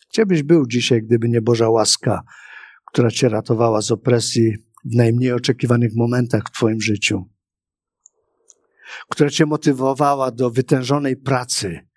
Gdzie 0.10 0.26
byś 0.26 0.44
był 0.44 0.68
dzisiaj, 0.68 1.04
gdyby 1.04 1.30
nie 1.30 1.42
Boża 1.42 1.70
łaska, 1.70 2.24
która 2.86 3.12
cię 3.12 3.30
ratowała 3.30 3.82
z 3.82 3.92
opresji 3.92 4.73
w 4.86 4.96
najmniej 4.96 5.32
oczekiwanych 5.32 5.96
momentach 5.96 6.44
w 6.48 6.52
twoim 6.52 6.82
życiu? 6.82 7.30
Która 9.10 9.30
cię 9.30 9.46
motywowała 9.46 10.32
do 10.32 10.52
wytężonej 10.52 11.18
pracy, 11.18 11.88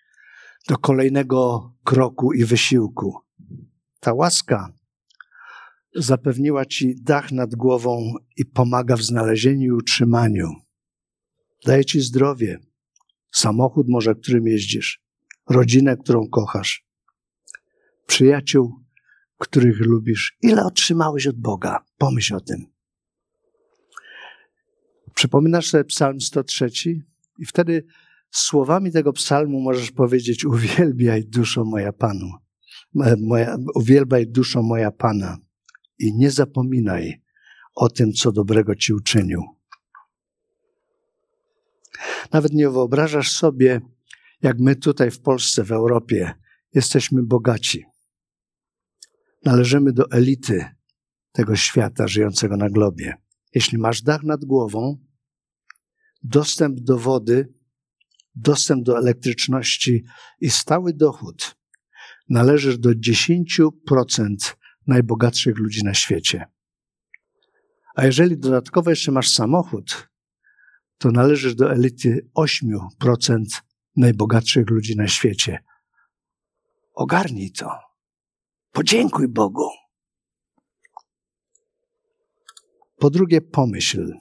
do 0.69 0.79
kolejnego 0.79 1.71
kroku 1.85 2.33
i 2.33 2.45
wysiłku. 2.45 3.19
Ta 4.01 4.13
łaska 4.13 4.73
zapewniła 5.95 6.65
ci 6.65 7.03
dach 7.03 7.33
nad 7.33 7.55
głową 7.55 8.13
i 8.37 8.45
pomaga 8.45 8.97
w 8.97 9.03
znalezieniu 9.03 9.67
i 9.67 9.71
utrzymaniu. 9.71 10.51
Daje 11.67 11.85
ci 11.85 12.01
zdrowie, 12.01 12.59
samochód 13.31 13.87
może, 13.89 14.15
którym 14.15 14.47
jeździsz, 14.47 15.03
rodzinę, 15.51 15.97
którą 15.97 16.29
kochasz, 16.29 16.87
przyjaciół, 18.07 18.87
których 19.39 19.81
lubisz. 19.81 20.37
Ile 20.43 20.65
otrzymałeś 20.65 21.27
od 21.27 21.41
Boga? 21.41 21.85
Pomyśl 21.99 22.35
o 22.35 22.41
tym. 22.41 22.76
Przypominasz 25.17 25.67
sobie 25.67 25.85
Psalm 25.85 26.21
103 26.21 26.71
i 27.39 27.47
wtedy 27.47 27.85
słowami 28.31 28.93
tego 28.93 29.13
psalmu 29.13 29.61
możesz 29.61 29.91
powiedzieć: 29.91 30.45
Uwielbiaj 30.45 31.25
duszo 31.25 31.65
moja 31.65 31.93
Panu, 31.93 32.31
moja, 33.19 33.57
uwielbiaj 33.75 34.27
duszo 34.27 34.63
moja 34.63 34.91
Pana 34.91 35.39
i 35.99 36.15
nie 36.15 36.31
zapominaj 36.31 37.23
o 37.75 37.89
tym, 37.89 38.13
co 38.13 38.33
dobrego 38.33 38.75
ci 38.75 38.93
uczynił. 38.93 39.43
Nawet 42.33 42.53
nie 42.53 42.71
wyobrażasz 42.71 43.31
sobie, 43.31 43.81
jak 44.43 44.59
my 44.59 44.77
tutaj 44.77 45.11
w 45.11 45.21
Polsce, 45.21 45.65
w 45.65 45.73
Europie, 45.73 46.35
jesteśmy 46.75 47.23
bogaci. 47.23 47.85
Należymy 49.45 49.93
do 49.93 50.11
elity 50.11 50.65
tego 51.33 51.57
świata 51.57 52.09
żyjącego 52.09 52.57
na 52.57 52.71
globie. 52.71 53.26
Jeśli 53.57 53.79
masz 53.79 54.03
dach 54.03 54.23
nad 54.23 54.45
głową, 54.45 55.05
dostęp 56.23 56.81
do 56.81 56.99
wody, 56.99 57.55
dostęp 58.35 58.85
do 58.85 58.99
elektryczności 58.99 60.05
i 60.41 60.51
stały 60.51 60.93
dochód, 60.93 61.57
należysz 62.29 62.79
do 62.79 62.91
10% 62.91 63.71
najbogatszych 64.87 65.59
ludzi 65.59 65.85
na 65.85 65.95
świecie. 65.95 66.45
A 67.95 68.07
jeżeli 68.07 68.39
dodatkowo 68.39 68.91
jeszcze 68.91 69.13
masz 69.13 69.29
samochód, 69.29 70.09
to 70.99 71.11
należysz 71.11 71.55
do 71.55 71.73
elity 71.73 72.31
8% 72.39 73.45
najbogatszych 73.97 74.71
ludzi 74.71 74.97
na 74.97 75.09
świecie. 75.09 75.65
Ogarnij 76.95 77.53
to. 77.53 77.71
Podziękuj 78.73 79.29
Bogu. 79.29 79.86
Po 82.97 83.11
drugie, 83.11 83.41
pomyśl. 83.41 84.13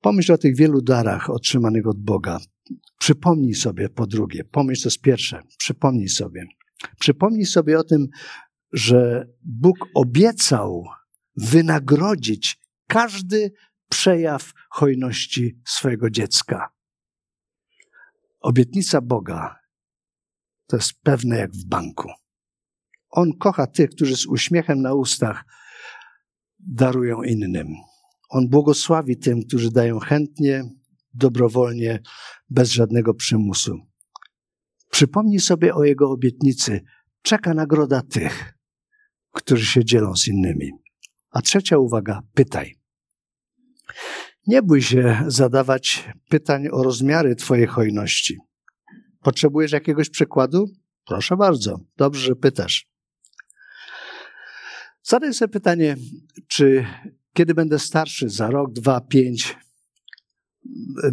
Pomyśl 0.00 0.32
o 0.32 0.38
tych 0.38 0.56
wielu 0.56 0.82
darach 0.82 1.30
otrzymanych 1.30 1.86
od 1.86 2.02
Boga. 2.02 2.40
Przypomnij 2.98 3.54
sobie 3.54 3.88
po 3.88 4.06
drugie, 4.06 4.44
pomyśl 4.44 4.82
to 4.82 4.86
jest 4.86 5.00
pierwsze, 5.00 5.42
przypomnij 5.58 6.08
sobie. 6.08 6.44
Przypomnij 7.00 7.46
sobie 7.46 7.78
o 7.78 7.84
tym, 7.84 8.06
że 8.72 9.28
Bóg 9.42 9.76
obiecał 9.94 10.84
wynagrodzić 11.36 12.60
każdy 12.88 13.52
przejaw 13.88 14.52
hojności 14.70 15.60
swojego 15.66 16.10
dziecka. 16.10 16.68
Obietnica 18.40 19.00
Boga 19.00 19.56
to 20.66 20.76
jest 20.76 20.92
pewne 21.02 21.36
jak 21.36 21.52
w 21.52 21.64
banku. 21.64 22.08
On 23.10 23.32
kocha 23.38 23.66
tych, 23.66 23.90
którzy 23.90 24.16
z 24.16 24.26
uśmiechem 24.26 24.82
na 24.82 24.94
ustach 24.94 25.44
darują 26.66 27.22
innym. 27.22 27.68
On 28.28 28.48
błogosławi 28.48 29.16
tym, 29.16 29.42
którzy 29.42 29.70
dają 29.70 29.98
chętnie, 29.98 30.64
dobrowolnie, 31.14 32.00
bez 32.50 32.70
żadnego 32.70 33.14
przymusu. 33.14 33.78
Przypomnij 34.90 35.40
sobie 35.40 35.74
o 35.74 35.84
Jego 35.84 36.10
obietnicy. 36.10 36.80
Czeka 37.22 37.54
nagroda 37.54 38.02
tych, 38.02 38.54
którzy 39.32 39.66
się 39.66 39.84
dzielą 39.84 40.16
z 40.16 40.28
innymi. 40.28 40.70
A 41.30 41.42
trzecia 41.42 41.78
uwaga, 41.78 42.22
pytaj. 42.34 42.74
Nie 44.46 44.62
bój 44.62 44.82
się 44.82 45.24
zadawać 45.26 46.08
pytań 46.28 46.68
o 46.72 46.82
rozmiary 46.82 47.36
Twojej 47.36 47.66
hojności. 47.66 48.38
Potrzebujesz 49.22 49.72
jakiegoś 49.72 50.10
przykładu? 50.10 50.70
Proszę 51.06 51.36
bardzo, 51.36 51.80
dobrze, 51.96 52.26
że 52.26 52.36
pytasz. 52.36 52.93
Zadaj 55.06 55.34
sobie 55.34 55.52
pytanie, 55.52 55.96
czy 56.48 56.86
kiedy 57.32 57.54
będę 57.54 57.78
starszy, 57.78 58.28
za 58.28 58.50
rok, 58.50 58.72
dwa, 58.72 59.00
pięć, 59.00 59.56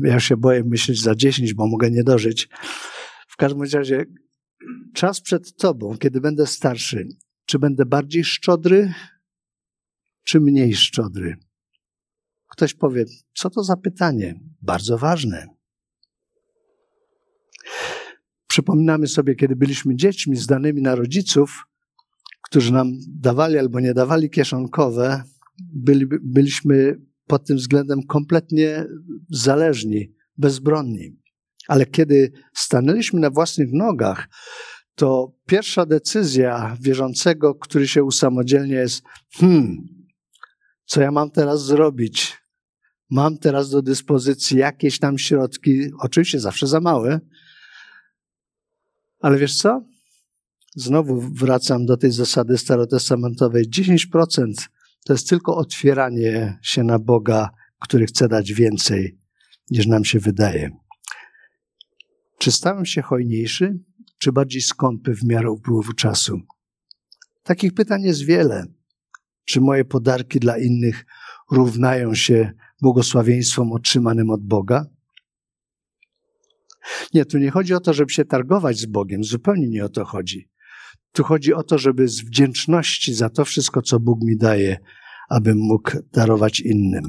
ja 0.03 0.19
się 0.19 0.37
boję 0.37 0.63
myśleć 0.63 1.01
za 1.01 1.15
dziesięć, 1.15 1.53
bo 1.53 1.67
mogę 1.67 1.91
nie 1.91 2.03
dożyć. 2.03 2.49
W 3.27 3.35
każdym 3.37 3.61
razie, 3.61 4.05
czas 4.93 5.21
przed 5.21 5.55
Tobą, 5.55 5.97
kiedy 5.97 6.21
będę 6.21 6.47
starszy, 6.47 7.07
czy 7.45 7.59
będę 7.59 7.85
bardziej 7.85 8.23
szczodry, 8.23 8.93
czy 10.23 10.39
mniej 10.39 10.75
szczodry? 10.75 11.37
Ktoś 12.47 12.73
powie, 12.73 13.05
co 13.33 13.49
to 13.49 13.63
za 13.63 13.77
pytanie? 13.77 14.39
Bardzo 14.61 14.97
ważne. 14.97 15.47
Przypominamy 18.47 19.07
sobie, 19.07 19.35
kiedy 19.35 19.55
byliśmy 19.55 19.95
dziećmi 19.95 20.35
zdanymi 20.35 20.81
na 20.81 20.95
rodziców, 20.95 21.63
którzy 22.41 22.73
nam 22.73 22.91
dawali 23.07 23.57
albo 23.57 23.79
nie 23.79 23.93
dawali 23.93 24.29
kieszonkowe, 24.29 25.23
byli, 25.73 26.05
byliśmy 26.21 27.01
pod 27.27 27.45
tym 27.45 27.57
względem 27.57 28.03
kompletnie 28.03 28.85
zależni, 29.29 30.13
bezbronni. 30.37 31.17
Ale 31.67 31.85
kiedy 31.85 32.31
stanęliśmy 32.53 33.19
na 33.19 33.29
własnych 33.29 33.69
nogach, 33.73 34.27
to 34.95 35.33
pierwsza 35.45 35.85
decyzja 35.85 36.77
wierzącego, 36.81 37.55
który 37.55 37.87
się 37.87 38.03
usamodzielnia, 38.03 38.79
jest: 38.79 39.03
hmm, 39.33 39.77
Co 40.85 41.01
ja 41.01 41.11
mam 41.11 41.31
teraz 41.31 41.65
zrobić? 41.65 42.37
Mam 43.09 43.37
teraz 43.37 43.69
do 43.69 43.81
dyspozycji 43.81 44.57
jakieś 44.57 44.99
tam 44.99 45.17
środki, 45.17 45.91
oczywiście 45.99 46.39
zawsze 46.39 46.67
za 46.67 46.79
małe, 46.79 47.19
ale 49.19 49.37
wiesz 49.37 49.57
co? 49.57 49.90
Znowu 50.76 51.22
wracam 51.22 51.86
do 51.86 51.97
tej 51.97 52.11
zasady 52.11 52.57
starotestamentowej. 52.57 53.69
10% 53.69 54.53
to 55.05 55.13
jest 55.13 55.30
tylko 55.30 55.57
otwieranie 55.57 56.59
się 56.61 56.84
na 56.84 56.99
Boga, 56.99 57.49
który 57.80 58.05
chce 58.05 58.28
dać 58.28 58.53
więcej, 58.53 59.17
niż 59.69 59.88
nam 59.88 60.05
się 60.05 60.19
wydaje. 60.19 60.72
Czy 62.38 62.51
stałem 62.51 62.86
się 62.86 63.01
hojniejszy, 63.01 63.80
czy 64.17 64.32
bardziej 64.32 64.61
skąpy 64.61 65.13
w 65.15 65.24
miarę 65.24 65.51
upływu 65.51 65.93
czasu? 65.93 66.41
Takich 67.43 67.74
pytań 67.74 68.01
jest 68.01 68.24
wiele. 68.24 68.65
Czy 69.45 69.61
moje 69.61 69.86
podarki 69.86 70.39
dla 70.39 70.57
innych 70.57 71.05
równają 71.51 72.15
się 72.15 72.51
błogosławieństwom 72.82 73.72
otrzymanym 73.72 74.30
od 74.30 74.41
Boga? 74.41 74.86
Nie, 77.13 77.26
tu 77.26 77.38
nie 77.38 77.51
chodzi 77.51 77.74
o 77.74 77.80
to, 77.80 77.93
żeby 77.93 78.11
się 78.11 78.26
targować 78.26 78.78
z 78.78 78.86
Bogiem, 78.86 79.24
zupełnie 79.24 79.67
nie 79.67 79.86
o 79.86 79.89
to 79.89 80.05
chodzi. 80.05 80.51
Tu 81.12 81.24
chodzi 81.24 81.53
o 81.53 81.64
to, 81.64 81.78
żeby 81.78 82.07
z 82.07 82.22
wdzięczności 82.22 83.14
za 83.14 83.30
to 83.30 83.45
wszystko, 83.45 83.82
co 83.82 83.99
Bóg 83.99 84.24
mi 84.24 84.38
daje, 84.38 84.78
abym 85.30 85.57
mógł 85.57 85.91
darować 86.14 86.59
innym. 86.59 87.03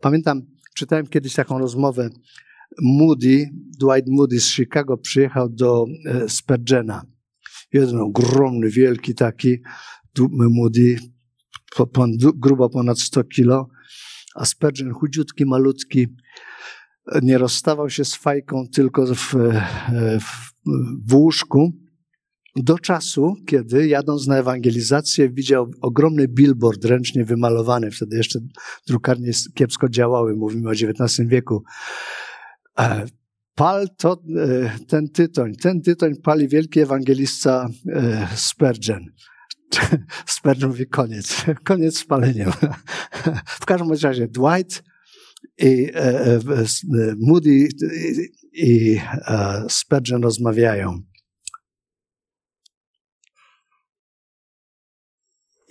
Pamiętam, 0.00 0.42
czytałem 0.74 1.06
kiedyś 1.06 1.34
taką 1.34 1.58
rozmowę. 1.58 2.10
Moody, 2.82 3.50
Dwight 3.80 4.08
Moody 4.08 4.40
z 4.40 4.50
Chicago 4.50 4.96
przyjechał 4.96 5.48
do 5.48 5.86
e, 6.06 6.28
Spurgeona. 6.28 7.02
Jeden 7.72 8.00
ogromny, 8.00 8.70
wielki 8.70 9.14
taki 9.14 9.58
Moody, 10.30 10.96
grubo 12.34 12.70
ponad 12.70 13.00
100 13.00 13.24
kilo, 13.24 13.68
a 14.34 14.44
Spurgeon 14.44 14.92
chudziutki, 14.92 15.46
malutki, 15.46 16.06
nie 17.22 17.38
rozstawał 17.38 17.90
się 17.90 18.04
z 18.04 18.14
fajką 18.14 18.64
tylko 18.74 19.06
w, 19.06 19.34
w, 20.20 20.52
w 21.08 21.14
łóżku, 21.14 21.72
do 22.56 22.78
czasu, 22.78 23.36
kiedy 23.46 23.88
jadąc 23.88 24.26
na 24.26 24.38
ewangelizację 24.38 25.30
widział 25.30 25.70
ogromny 25.80 26.28
billboard 26.28 26.84
ręcznie 26.84 27.24
wymalowany, 27.24 27.90
wtedy 27.90 28.16
jeszcze 28.16 28.38
drukarnie 28.86 29.32
kiepsko 29.54 29.88
działały, 29.88 30.36
mówimy 30.36 30.68
o 30.68 30.72
XIX 30.72 31.28
wieku. 31.28 31.62
E, 32.78 33.06
pal 33.54 33.86
to 33.96 34.22
e, 34.36 34.78
ten 34.88 35.08
tytoń, 35.08 35.54
ten 35.54 35.82
tytoń 35.82 36.16
pali 36.22 36.48
wielki 36.48 36.80
ewangelista 36.80 37.68
e, 37.88 38.28
Spurgeon. 38.34 39.04
Spurgeon 40.26 40.70
mówi 40.70 40.86
koniec, 40.86 41.44
koniec 41.64 41.98
z 41.98 42.04
paleniem. 42.04 42.50
W 43.60 43.66
każdym 43.66 43.92
razie 44.02 44.28
Dwight 44.28 44.82
i 45.58 45.88
Moody 47.20 47.68
i 48.52 48.98
Spurgeon 49.68 50.22
rozmawiają. 50.22 51.13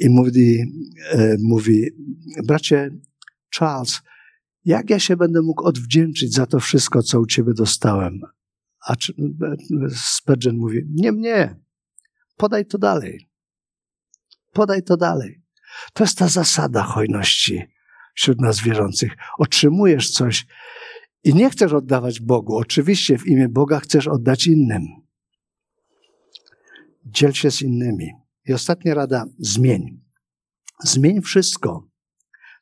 I 0.04 0.10
mówi, 0.10 0.64
e, 1.12 1.36
mówi, 1.40 1.90
bracie 2.44 2.90
Charles, 3.60 4.02
jak 4.66 4.90
ja 4.90 5.00
się 5.00 5.18
będę 5.18 5.42
mógł 5.42 5.64
odwdzięczyć 5.64 6.34
za 6.34 6.46
to 6.46 6.60
wszystko, 6.60 7.04
co 7.04 7.20
u 7.20 7.26
ciebie 7.26 7.54
dostałem? 7.54 8.22
A 8.88 8.94
Spurgeon 9.96 10.58
mówi, 10.58 10.82
nie 10.90 11.12
mnie, 11.12 11.60
podaj 12.38 12.66
to 12.66 12.78
dalej. 12.78 13.30
Podaj 14.54 14.84
to 14.84 14.98
dalej. 14.98 15.42
To 15.94 16.04
jest 16.04 16.18
ta 16.18 16.28
zasada 16.28 16.84
hojności 16.84 17.62
wśród 18.16 18.42
nas 18.42 18.62
wierzących. 18.62 19.12
Otrzymujesz 19.38 20.12
coś 20.12 20.46
i 21.24 21.34
nie 21.34 21.50
chcesz 21.50 21.74
oddawać 21.74 22.20
Bogu. 22.20 22.58
Oczywiście 22.58 23.18
w 23.18 23.28
imię 23.28 23.50
Boga 23.50 23.80
chcesz 23.80 24.08
oddać 24.08 24.48
innym. 24.48 24.82
Dziel 27.06 27.34
się 27.34 27.52
z 27.52 27.62
innymi. 27.62 28.23
I 28.46 28.54
ostatnia 28.54 28.94
rada, 28.94 29.26
zmień. 29.40 30.02
Zmień 30.84 31.22
wszystko, 31.22 31.90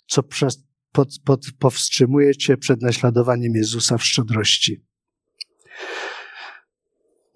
co 0.07 0.23
przez, 0.23 0.63
pod, 0.91 1.09
pod, 1.25 1.45
powstrzymuje 1.59 2.35
cię 2.35 2.57
przed 2.57 2.81
naśladowaniem 2.81 3.55
Jezusa 3.55 3.97
w 3.97 4.03
szczodrości. 4.03 4.85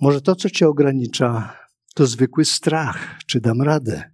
Może 0.01 0.21
to, 0.21 0.35
co 0.35 0.49
cię 0.49 0.67
ogranicza, 0.67 1.57
to 1.95 2.05
zwykły 2.05 2.45
strach, 2.45 3.19
czy 3.27 3.41
dam 3.41 3.61
radę, 3.61 4.11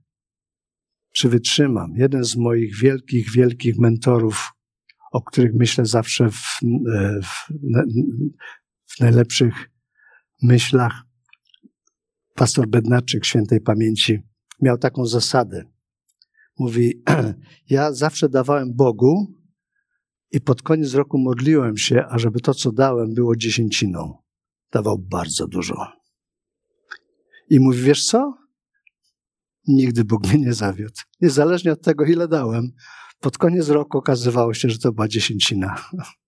czy 1.14 1.30
wytrzymam. 1.30 1.94
Jeden 1.96 2.24
z 2.24 2.36
moich 2.36 2.80
wielkich, 2.80 3.32
wielkich 3.32 3.78
mentorów, 3.78 4.50
o 5.12 5.22
których 5.22 5.54
myślę 5.54 5.86
zawsze 5.86 6.30
w, 6.30 6.60
w, 7.24 7.54
w 8.88 9.00
najlepszych 9.00 9.70
myślach, 10.42 11.04
pastor 12.36 12.68
Bednaczyk 12.68 13.26
świętej 13.26 13.62
pamięci 13.62 14.20
miał 14.62 14.78
taką 14.78 15.06
zasadę. 15.06 15.64
Mówi, 16.60 17.04
ja 17.70 17.94
zawsze 17.94 18.30
dawałem 18.30 18.74
Bogu 18.74 19.42
i 20.32 20.42
pod 20.42 20.62
koniec 20.62 20.94
roku 20.94 21.18
modliłem 21.18 21.78
się, 21.78 22.06
ażeby 22.10 22.40
to, 22.40 22.54
co 22.54 22.72
dałem, 22.72 23.14
było 23.14 23.36
dziesięciną. 23.36 24.18
Dawał 24.72 24.98
bardzo 24.98 25.48
dużo. 25.48 25.88
I 27.50 27.60
mówi, 27.60 27.82
wiesz 27.82 28.06
co? 28.06 28.38
Nigdy 29.68 30.04
Bóg 30.06 30.28
mnie 30.28 30.46
nie 30.46 30.54
zawiódł. 30.54 31.02
Niezależnie 31.22 31.72
od 31.72 31.82
tego, 31.82 32.06
ile 32.06 32.28
dałem, 32.28 32.72
pod 33.20 33.38
koniec 33.38 33.70
roku 33.70 33.98
okazywało 33.98 34.54
się, 34.54 34.70
że 34.70 34.80
to 34.80 34.92
była 34.92 35.08
dziesięcina. 35.08 35.76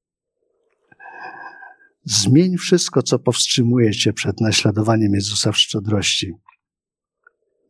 Zmień 2.06 2.58
wszystko, 2.58 3.04
co 3.04 3.20
powstrzymuje 3.20 3.91
cię 3.91 4.14
przed 4.14 4.41
naśladowaniem 4.41 5.14
Jezusa 5.14 5.51
w 5.51 5.58
szczodrości. 5.58 6.34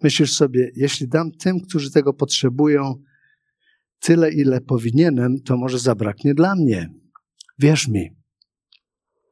Myślisz 0.03 0.33
sobie, 0.33 0.71
jeśli 0.75 1.07
dam 1.07 1.31
tym, 1.31 1.59
którzy 1.59 1.91
tego 1.91 2.13
potrzebują, 2.13 2.95
tyle, 3.99 4.31
ile 4.31 4.61
powinienem, 4.61 5.41
to 5.45 5.57
może 5.57 5.79
zabraknie 5.79 6.33
dla 6.33 6.55
mnie. 6.55 6.93
Wierz 7.59 7.87
mi, 7.87 8.09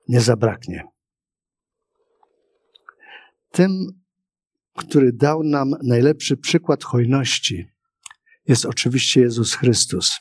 nie 0.08 0.22
zabraknie. 0.22 0.84
Tym, 3.52 3.88
który 4.78 5.14
dał 5.14 5.44
nam 5.44 5.76
najlepszy 5.84 6.38
przykład 6.38 6.84
hojności, 6.84 7.68
jest 8.48 8.66
oczywiście 8.66 9.22
Jezus 9.22 9.54
Chrystus. 9.54 10.12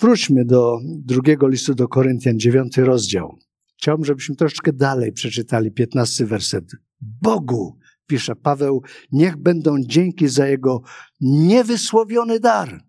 Wróćmy 0.00 0.44
do 0.44 0.78
drugiego 0.84 1.48
listu 1.48 1.74
do 1.74 1.88
Koryntian, 1.88 2.38
dziewiąty 2.38 2.84
rozdział. 2.84 3.38
Chciałbym, 3.78 4.04
żebyśmy 4.04 4.36
troszeczkę 4.36 4.72
dalej 4.72 5.12
przeczytali 5.12 5.72
piętnasty 5.72 6.26
werset. 6.26 6.64
Bogu, 7.00 7.78
pisze 8.06 8.36
Paweł, 8.36 8.82
niech 9.12 9.36
będą 9.36 9.76
dzięki 9.80 10.28
za 10.28 10.46
jego 10.46 10.82
niewysłowiony 11.20 12.40
dar. 12.40 12.80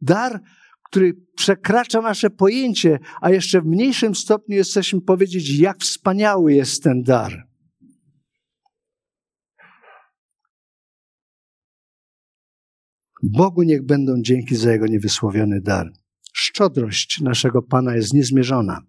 Dar, 0.00 0.40
który 0.82 1.12
przekracza 1.36 2.00
nasze 2.00 2.30
pojęcie, 2.30 2.98
a 3.20 3.30
jeszcze 3.30 3.60
w 3.60 3.66
mniejszym 3.66 4.14
stopniu 4.14 4.56
jesteśmy 4.56 5.00
powiedzieć, 5.00 5.58
jak 5.58 5.78
wspaniały 5.78 6.54
jest 6.54 6.82
ten 6.82 7.02
dar. 7.02 7.47
Bogu 13.22 13.62
niech 13.62 13.86
będą 13.86 14.14
dzięki 14.20 14.56
za 14.56 14.72
Jego 14.72 14.86
niewysłowiony 14.86 15.60
dar. 15.60 15.92
Szczodrość 16.32 17.20
naszego 17.20 17.62
Pana 17.62 17.96
jest 17.96 18.14
niezmierzona. 18.14 18.80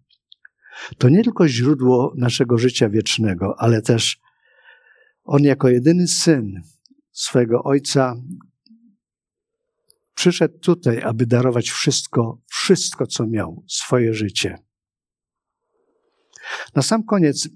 To 0.98 1.10
nie 1.10 1.24
tylko 1.24 1.48
źródło 1.48 2.14
naszego 2.18 2.58
życia 2.58 2.90
wiecznego, 2.90 3.56
ale 3.58 3.82
też 3.82 4.20
On 5.24 5.44
jako 5.44 5.70
jedyny 5.70 6.08
syn 6.08 6.62
swego 7.12 7.64
Ojca 7.64 8.16
przyszedł 10.16 10.60
tutaj, 10.60 11.02
aby 11.02 11.26
darować 11.26 11.70
wszystko, 11.70 12.42
wszystko, 12.48 13.08
co 13.08 13.28
miał, 13.28 13.64
swoje 13.68 14.14
życie. 14.14 14.58
Na 16.76 16.82
sam 16.82 17.04
koniec 17.04 17.50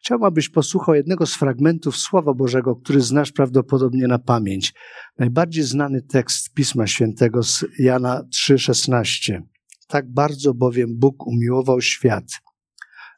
Chciałbym, 0.00 0.26
abyś 0.26 0.48
posłuchał 0.48 0.94
jednego 0.94 1.26
z 1.26 1.34
fragmentów 1.34 1.96
Słowa 1.96 2.34
Bożego, 2.34 2.76
który 2.76 3.00
znasz 3.00 3.32
prawdopodobnie 3.32 4.06
na 4.06 4.18
pamięć. 4.18 4.74
Najbardziej 5.18 5.64
znany 5.64 6.02
tekst 6.02 6.54
Pisma 6.54 6.86
Świętego 6.86 7.42
z 7.42 7.64
Jana 7.78 8.22
3,16. 8.34 9.42
Tak 9.86 10.12
bardzo 10.12 10.54
bowiem 10.54 10.98
Bóg 10.98 11.26
umiłował 11.26 11.80
świat, 11.80 12.24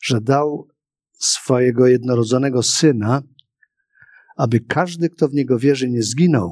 że 0.03 0.21
dał 0.21 0.69
swojego 1.19 1.87
jednorodzonego 1.87 2.63
syna, 2.63 3.23
aby 4.37 4.61
każdy, 4.61 5.09
kto 5.09 5.29
w 5.29 5.35
niego 5.35 5.59
wierzy, 5.59 5.91
nie 5.91 6.03
zginął, 6.03 6.51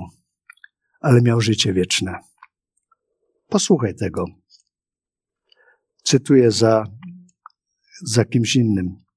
ale 1.01 1.23
miał 1.23 1.41
życie 1.41 1.73
wieczne. 1.73 2.19
Posłuchaj 3.49 3.95
tego. 3.95 4.25
Cytuję 6.03 6.51
za, 6.51 6.85
za 8.03 8.25
kimś 8.25 8.57
innym. 8.57 9.08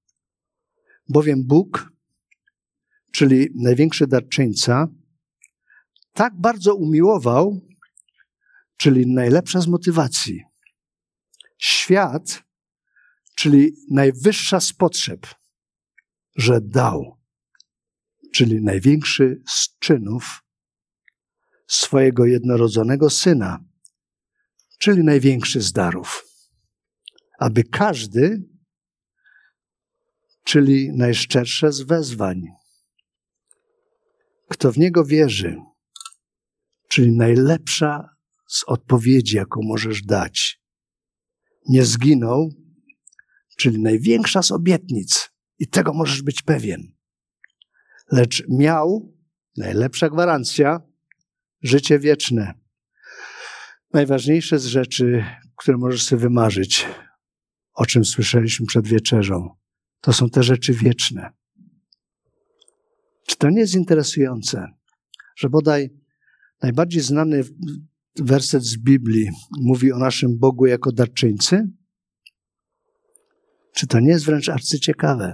Bowiem 1.12 1.44
Bóg, 1.44 1.92
czyli 3.12 3.48
największy 3.56 4.08
darczyńca, 4.08 4.88
tak 6.14 6.42
bardzo 6.42 6.76
umiłował, 6.76 7.62
czyli 8.78 9.08
najlepsza 9.08 9.62
z 9.62 9.68
motywacji. 9.68 10.44
Świat, 11.58 12.44
czyli 13.36 13.74
najwyższa 13.92 14.60
z 14.60 14.74
potrzeb, 14.74 15.28
że 16.36 16.62
dał, 16.62 17.18
czyli 18.34 18.62
największy 18.62 19.42
z 19.48 19.80
czynów 19.80 20.44
swojego 21.68 22.26
jednorodzonego 22.26 23.10
syna, 23.10 23.60
czyli 24.80 25.04
największy 25.04 25.62
z 25.62 25.72
darów. 25.72 26.26
Aby 27.40 27.64
każdy, 27.64 28.44
czyli 30.44 30.92
najszczersze 30.94 31.72
z 31.72 31.82
wezwań, 31.82 32.42
kto 34.50 34.72
w 34.72 34.78
niego 34.78 35.06
wierzy, 35.06 35.58
czyli 36.88 37.12
najlepsza 37.12 38.10
z 38.48 38.64
odpowiedzi, 38.68 39.36
jaką 39.36 39.62
możesz 39.64 40.02
dać, 40.04 40.62
nie 41.70 41.86
zginął, 41.86 42.50
czyli 43.58 43.80
największa 43.80 44.42
z 44.42 44.52
obietnic, 44.52 45.30
i 45.60 45.68
tego 45.68 45.94
możesz 45.94 46.22
być 46.22 46.42
pewien, 46.42 46.92
lecz 48.12 48.44
miał, 48.50 49.16
najlepsza 49.58 50.10
gwarancja, 50.10 50.82
życie 51.62 52.00
wieczne. 52.00 52.54
Najważniejsze 53.94 54.60
z 54.60 54.66
rzeczy, 54.66 55.26
które 55.56 55.78
możesz 55.78 56.04
sobie 56.04 56.22
wymarzyć, 56.22 56.88
o 57.74 57.86
czym 57.86 58.06
słyszeliśmy 58.06 58.66
przed 58.66 58.88
wieczerzą, 58.88 59.50
to 60.02 60.14
są 60.14 60.30
te 60.30 60.44
rzeczy 60.44 60.74
wieczne. 60.74 61.32
Czy 63.28 63.38
to 63.38 63.50
nie 63.50 63.60
jest 63.60 63.76
interesujące, 63.76 64.68
że 65.36 65.50
bodaj 65.50 65.90
najbardziej 66.62 67.02
znany 67.02 67.44
werset 68.20 68.64
z 68.64 68.78
Biblii 68.78 69.30
mówi 69.60 69.92
o 69.92 69.98
naszym 69.98 70.40
Bogu 70.40 70.66
jako 70.66 70.92
darczyńcy? 70.92 71.70
Czy 73.74 73.88
to 73.88 74.00
nie 74.00 74.10
jest 74.10 74.26
wręcz 74.26 74.50
arcyciekawe? 74.50 75.34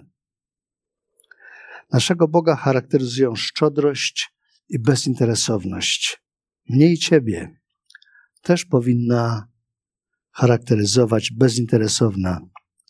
Naszego 1.91 2.27
Boga 2.27 2.55
charakteryzują 2.55 3.35
szczodrość 3.35 4.33
i 4.69 4.79
bezinteresowność. 4.79 6.23
Mnie 6.69 6.91
i 6.91 6.97
Ciebie 6.97 7.59
też 8.41 8.65
powinna 8.65 9.47
charakteryzować 10.31 11.31
bezinteresowna, 11.31 12.39